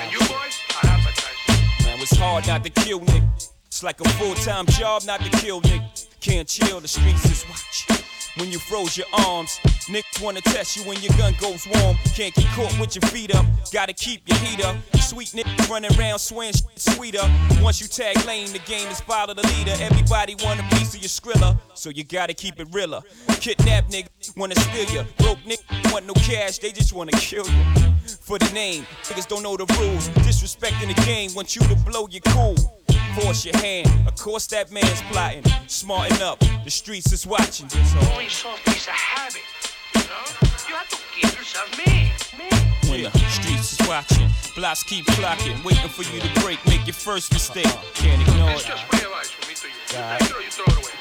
And 0.00 0.12
you 0.12 0.18
boys 0.18 0.58
are 0.82 0.90
advertising. 0.90 1.84
Man, 1.84 2.00
it's 2.00 2.16
hard 2.16 2.46
not 2.46 2.64
to 2.64 2.70
kill 2.70 3.00
niggas. 3.00 3.47
It's 3.78 3.84
like 3.84 4.00
a 4.00 4.08
full-time 4.18 4.66
job 4.66 5.04
not 5.06 5.20
to 5.20 5.30
kill 5.38 5.60
niggas. 5.60 6.08
Can't 6.18 6.48
chill, 6.48 6.80
the 6.80 6.88
streets 6.88 7.24
is 7.26 7.44
watching. 7.48 8.04
When 8.36 8.50
you 8.50 8.58
froze 8.58 8.96
your 8.96 9.06
arms, 9.12 9.60
niggas 9.86 10.20
wanna 10.20 10.40
test 10.40 10.76
you 10.76 10.82
when 10.82 11.00
your 11.00 11.16
gun 11.16 11.32
goes 11.40 11.64
warm. 11.64 11.96
Can't 12.16 12.34
get 12.34 12.46
caught 12.56 12.76
with 12.80 12.96
your 12.96 13.08
feet 13.12 13.32
up, 13.36 13.46
gotta 13.72 13.92
keep 13.92 14.28
your 14.28 14.36
heat 14.38 14.64
up. 14.64 14.74
Sweet 14.96 15.28
niggas 15.28 15.70
running 15.70 15.96
around 15.96 16.18
swaying 16.18 16.54
shit 16.54 16.64
sweeter. 16.74 17.22
Once 17.62 17.80
you 17.80 17.86
tag 17.86 18.16
lane, 18.26 18.52
the 18.52 18.58
game 18.66 18.88
is 18.88 19.00
follow 19.00 19.32
the 19.32 19.46
leader. 19.46 19.76
Everybody 19.78 20.34
want 20.42 20.58
a 20.58 20.64
piece 20.74 20.96
of 20.96 21.00
your 21.00 21.08
skrilla, 21.08 21.56
so 21.74 21.88
you 21.88 22.02
gotta 22.02 22.34
keep 22.34 22.58
it 22.58 22.66
realer. 22.72 23.02
Kidnap 23.38 23.90
niggas 23.90 24.36
wanna 24.36 24.56
steal 24.56 24.90
you. 24.90 25.04
Broke 25.18 25.38
niggas 25.46 25.92
want 25.92 26.04
no 26.04 26.14
cash, 26.14 26.58
they 26.58 26.72
just 26.72 26.92
wanna 26.92 27.12
kill 27.12 27.46
you. 27.46 27.64
For 28.22 28.40
the 28.40 28.50
name, 28.52 28.88
niggas 29.04 29.28
don't 29.28 29.44
know 29.44 29.56
the 29.56 29.66
rules. 29.78 30.08
Disrespecting 30.26 30.92
the 30.92 31.00
game, 31.02 31.32
want 31.34 31.54
you 31.54 31.62
to 31.62 31.76
blow 31.76 32.08
your 32.08 32.22
cool. 32.22 32.56
Force 33.20 33.44
your 33.44 33.56
hand, 33.58 33.88
of 34.06 34.14
course 34.16 34.46
that 34.48 34.70
man's 34.70 35.02
plotting. 35.10 35.42
Smarten 35.66 36.22
up, 36.22 36.38
the 36.64 36.70
streets 36.70 37.12
is 37.12 37.26
watching. 37.26 37.68
So 37.68 37.98
Only 38.12 38.28
soft 38.28 38.64
piece 38.66 38.86
of 38.86 38.92
habit. 38.94 39.42
You 39.94 40.00
know? 40.02 40.48
You 40.68 40.74
have 40.76 40.88
to 40.88 40.96
keep 41.14 41.36
yourself 41.36 41.68
mean. 41.78 42.10
when 42.88 43.02
the 43.02 43.18
streets 43.28 43.78
is 43.80 43.88
watching, 43.88 44.30
blocks 44.56 44.82
keep 44.84 45.04
clocking, 45.06 45.62
waiting 45.64 45.88
for 45.90 46.02
you 46.14 46.20
to 46.20 46.40
break, 46.40 46.64
make 46.66 46.86
your 46.86 46.94
first 46.94 47.32
mistake. 47.32 47.66
Uh-huh. 47.66 47.84
Can't 47.94 48.22
ignore 48.28 48.50
It's 48.52 48.64
it. 48.64 48.68
just 48.68 48.84
my 48.92 48.98
advice 48.98 49.30
from 49.30 49.48
me 49.48 49.54
to 49.54 49.66
you. 49.66 49.74
You 49.74 50.18
take 50.18 50.30
it 50.30 50.36
or 50.36 50.40
you 50.42 50.50
throw 50.50 50.64
it 50.66 50.78
away. 50.78 50.92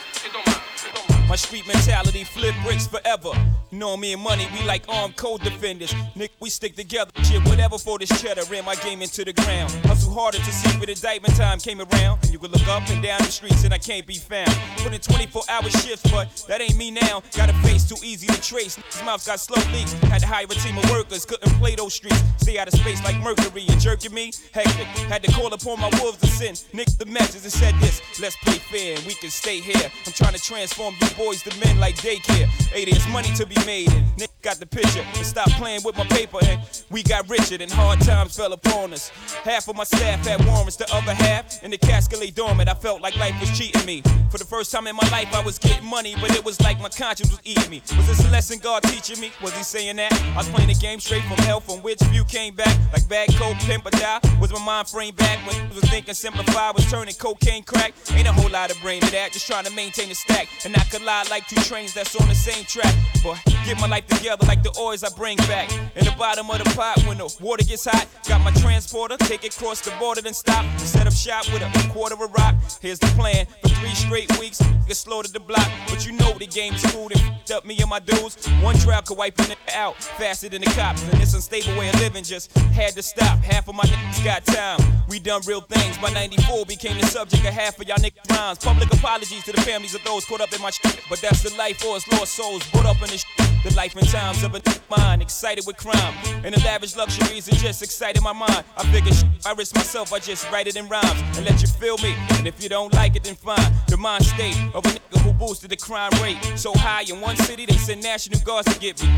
My 1.27 1.35
street 1.35 1.67
mentality 1.67 2.23
flip 2.23 2.55
bricks 2.63 2.87
forever. 2.87 3.31
You 3.69 3.79
know 3.79 3.97
me 3.97 4.13
and 4.13 4.21
money, 4.21 4.47
we 4.57 4.65
like 4.65 4.85
armed 4.87 5.17
co-defenders. 5.17 5.93
Nick, 6.15 6.31
we 6.39 6.49
stick 6.49 6.77
together. 6.77 7.11
Shit, 7.23 7.43
whatever 7.43 7.77
for 7.77 7.99
this 7.99 8.09
cheddar. 8.21 8.43
Ran 8.49 8.63
my 8.63 8.75
game 8.75 9.01
into 9.01 9.25
the 9.25 9.33
ground. 9.33 9.69
Hustle 9.83 10.13
harder 10.13 10.37
to 10.37 10.51
see 10.51 10.79
when 10.79 10.87
indictment 10.87 11.35
time 11.35 11.59
came 11.59 11.81
around. 11.81 12.29
You 12.31 12.39
could 12.39 12.51
look 12.51 12.65
up 12.69 12.89
and 12.89 13.03
down 13.03 13.19
the 13.19 13.25
streets 13.25 13.65
and 13.65 13.73
I 13.73 13.77
can't 13.77 14.07
be 14.07 14.15
found. 14.15 14.49
Put 14.77 14.93
in 14.93 15.01
24 15.01 15.41
hour 15.49 15.63
shifts, 15.63 16.09
but 16.09 16.45
that 16.47 16.61
ain't 16.61 16.77
me 16.77 16.91
now. 16.91 17.21
Got 17.35 17.49
a 17.49 17.53
face 17.55 17.83
too 17.83 17.97
easy 18.01 18.27
to 18.27 18.41
trace. 18.41 18.77
His 18.77 19.03
mouth 19.03 19.25
got 19.25 19.41
slow 19.41 19.61
leaks. 19.73 19.91
Had 20.03 20.21
to 20.21 20.27
hire 20.27 20.45
a 20.45 20.55
team 20.55 20.77
of 20.77 20.89
workers, 20.89 21.25
couldn't 21.25 21.51
play 21.59 21.75
those 21.75 21.93
streets. 21.93 22.23
Stay 22.37 22.57
out 22.57 22.69
of 22.69 22.79
space 22.79 23.03
like 23.03 23.19
Mercury 23.19 23.65
and 23.67 23.81
jerking 23.81 24.13
me. 24.13 24.31
Hectic. 24.53 24.87
Had 25.11 25.23
to 25.23 25.31
call 25.33 25.53
upon 25.53 25.81
my 25.81 25.89
wolves 26.01 26.19
to 26.19 26.27
sin. 26.27 26.55
Nick 26.71 26.87
the 26.97 27.05
message 27.05 27.43
and 27.43 27.51
said 27.51 27.75
this. 27.81 28.01
Let's 28.21 28.37
play 28.37 28.59
fair 28.71 28.95
and 28.95 29.05
we 29.05 29.13
can 29.15 29.29
stay 29.29 29.59
here. 29.59 29.91
I'm 30.05 30.13
trying 30.13 30.33
to 30.33 30.41
transform 30.41 30.95
you 31.01 31.16
boys 31.17 31.41
to 31.43 31.59
men 31.59 31.79
like 31.79 31.95
daycare. 31.95 32.45
Hey, 32.71 32.85
there's 32.85 33.07
money 33.09 33.33
to 33.33 33.45
be 33.45 33.55
made 33.65 33.91
and 33.91 34.05
got 34.47 34.59
the 34.61 34.65
picture. 34.65 35.03
And 35.17 35.25
stop 35.25 35.49
playing 35.59 35.81
with 35.83 35.97
my 35.97 36.05
paper 36.05 36.37
and 36.43 36.61
we 36.89 37.03
got 37.03 37.27
richer 37.29 37.57
and 37.59 37.69
hard 37.69 37.99
times 37.99 38.37
fell 38.37 38.53
upon 38.53 38.93
us. 38.93 39.09
Half 39.43 39.67
of 39.67 39.75
my 39.75 39.83
staff 39.83 40.25
had 40.25 40.39
warrants, 40.45 40.77
the 40.77 40.87
other 40.93 41.13
half 41.13 41.61
in 41.63 41.71
the 41.71 41.77
Cascade 41.77 42.33
dormant. 42.33 42.69
I 42.69 42.73
felt 42.73 43.01
like 43.01 43.17
life 43.17 43.37
was 43.41 43.51
cheating 43.57 43.85
me. 43.85 44.01
For 44.31 44.37
the 44.37 44.45
first 44.45 44.71
time 44.71 44.87
in 44.87 44.95
my 44.95 45.07
life, 45.09 45.33
I 45.33 45.41
was 45.43 45.59
getting 45.59 45.85
money, 45.85 46.15
but 46.21 46.31
it 46.31 46.45
was 46.45 46.61
like 46.61 46.79
my 46.79 46.87
conscience 46.87 47.29
was 47.29 47.41
eating 47.43 47.69
me. 47.69 47.81
Was 47.97 48.07
this 48.07 48.25
a 48.25 48.31
lesson 48.31 48.59
God 48.59 48.83
teaching 48.83 49.19
me? 49.19 49.31
Was 49.43 49.51
he 49.51 49.63
saying 49.63 49.97
that? 49.97 50.13
I 50.13 50.37
was 50.37 50.47
playing 50.47 50.69
the 50.69 50.75
game 50.75 51.01
straight 51.01 51.23
from 51.23 51.37
hell, 51.43 51.59
from 51.59 51.81
which 51.81 51.99
view 52.03 52.23
came 52.23 52.55
back. 52.55 52.73
Like 52.93 53.07
bad 53.09 53.27
coke, 53.35 53.57
pimp 53.67 53.85
or 53.85 53.91
die. 53.91 54.21
Was 54.39 54.53
my 54.53 54.63
mind 54.63 54.87
frame 54.87 55.15
back 55.15 55.39
when 55.45 55.59
I 55.59 55.75
was 55.75 55.83
thinking 55.89 56.13
simplify, 56.13 56.71
was 56.71 56.89
turning 56.89 57.15
cocaine 57.15 57.63
crack. 57.63 57.93
Ain't 58.13 58.27
a 58.27 58.31
whole 58.31 58.49
lot 58.49 58.71
of 58.71 58.79
brain 58.81 59.01
to 59.01 59.11
that, 59.11 59.33
just 59.33 59.45
trying 59.45 59.65
to 59.65 59.71
maintain 59.71 60.07
the 60.07 60.15
stack. 60.15 60.47
And 60.63 60.73
I 60.77 60.83
could 60.85 61.01
lie 61.03 61.25
like 61.29 61.47
two 61.47 61.61
trains 61.63 61.93
that's 61.93 62.15
on 62.15 62.29
the 62.29 62.35
same 62.35 62.63
track. 62.63 62.95
But 63.23 63.43
get 63.65 63.79
my 63.81 63.87
life 63.87 64.07
together 64.07 64.36
like 64.45 64.63
the 64.63 64.73
oils 64.79 65.03
I 65.03 65.09
bring 65.15 65.37
back. 65.37 65.71
In 65.95 66.05
the 66.05 66.13
bottom 66.17 66.49
of 66.49 66.63
the 66.63 66.69
pot 66.75 67.01
when 67.05 67.17
the 67.17 67.33
water 67.39 67.63
gets 67.63 67.85
hot. 67.85 68.07
Got 68.27 68.41
my 68.41 68.51
transporter, 68.61 69.17
take 69.17 69.43
it 69.43 69.55
across 69.55 69.81
the 69.81 69.91
border, 69.99 70.21
then 70.21 70.33
stop. 70.33 70.65
Set 70.79 71.07
up 71.07 71.13
shop 71.13 71.45
with 71.51 71.61
a 71.61 71.89
quarter 71.93 72.15
of 72.15 72.21
a 72.21 72.27
rock. 72.27 72.55
Here's 72.81 72.99
the 72.99 73.07
plan 73.07 73.45
for 73.61 73.69
three 73.69 73.95
straight 73.95 74.39
weeks. 74.39 74.61
Get 74.87 74.97
slaughtered 74.97 75.33
the 75.33 75.39
block, 75.39 75.69
but 75.87 76.05
you 76.05 76.13
know 76.13 76.33
the 76.33 76.47
game's. 76.47 76.81
They 76.81 76.89
f***ed 76.89 77.51
up 77.51 77.65
me 77.65 77.77
and 77.79 77.89
my 77.89 77.99
dudes. 77.99 78.47
One 78.61 78.75
drought 78.77 79.05
could 79.05 79.17
wipe 79.17 79.35
nigga 79.35 79.55
out 79.75 80.01
faster 80.03 80.49
than 80.49 80.61
the 80.61 80.69
cops. 80.71 81.03
And 81.03 81.21
this 81.21 81.33
unstable 81.33 81.77
way 81.77 81.89
of 81.89 81.99
living 81.99 82.23
just 82.23 82.51
had 82.73 82.93
to 82.93 83.03
stop. 83.03 83.39
Half 83.39 83.67
of 83.67 83.75
my 83.75 83.83
niggas 83.83 84.23
got 84.23 84.45
time. 84.45 84.79
We 85.07 85.19
done 85.19 85.41
real 85.45 85.61
things. 85.61 85.97
By 85.97 86.11
94 86.11 86.65
became 86.65 86.99
the 86.99 87.05
subject 87.07 87.45
of 87.45 87.53
half 87.53 87.79
of 87.79 87.87
y'all 87.87 87.97
niggas' 87.97 88.29
rhymes. 88.29 88.59
Public 88.59 88.93
apologies 88.93 89.43
to 89.45 89.51
the 89.51 89.61
families 89.61 89.95
of 89.95 90.03
those 90.03 90.25
caught 90.25 90.41
up 90.41 90.53
in 90.53 90.61
my 90.61 90.71
shit. 90.71 91.01
But 91.09 91.21
that's 91.21 91.43
the 91.43 91.55
life 91.55 91.77
for 91.77 91.95
us 91.95 92.07
lost 92.11 92.33
souls. 92.33 92.69
Brought 92.71 92.85
up 92.85 93.01
in 93.01 93.09
the 93.09 93.17
shit. 93.17 93.46
The 93.67 93.75
life 93.75 93.95
and 93.97 94.07
times 94.07 94.43
of 94.43 94.55
a 94.55 94.61
mind, 94.89 95.21
excited 95.21 95.65
with 95.67 95.75
crime. 95.75 96.13
And 96.45 96.55
the 96.55 96.59
lavish 96.63 96.95
luxuries 96.95 97.47
that 97.47 97.55
just 97.55 97.83
excited 97.83 98.23
my 98.23 98.31
mind. 98.31 98.63
I 98.77 98.83
figure 98.93 99.11
shit, 99.11 99.27
I 99.45 99.51
risk 99.51 99.75
myself, 99.75 100.13
I 100.13 100.19
just 100.19 100.49
write 100.49 100.67
it 100.67 100.77
in 100.77 100.87
rhymes 100.87 101.21
and 101.35 101.45
let 101.45 101.61
you 101.61 101.67
feel 101.67 101.97
me. 101.97 102.15
And 102.37 102.47
if 102.47 102.63
you 102.63 102.69
don't 102.69 102.93
like 102.93 103.17
it, 103.17 103.25
then 103.25 103.35
fine. 103.35 103.73
The 103.87 103.97
mind 103.97 104.25
state 104.25 104.55
of 104.73 104.85
a 104.85 104.89
nigga 104.89 105.19
who 105.19 105.33
boosted 105.33 105.71
the 105.71 105.75
crime 105.75 106.11
rate 106.21 106.37
so 106.55 106.71
high 106.75 107.03
in 107.09 107.19
one 107.19 107.35
city, 107.35 107.65
they 107.65 107.75
sent 107.75 108.03
National 108.03 108.39
Guards 108.39 108.73
to 108.73 108.79
get 108.79 109.03
me. 109.03 109.09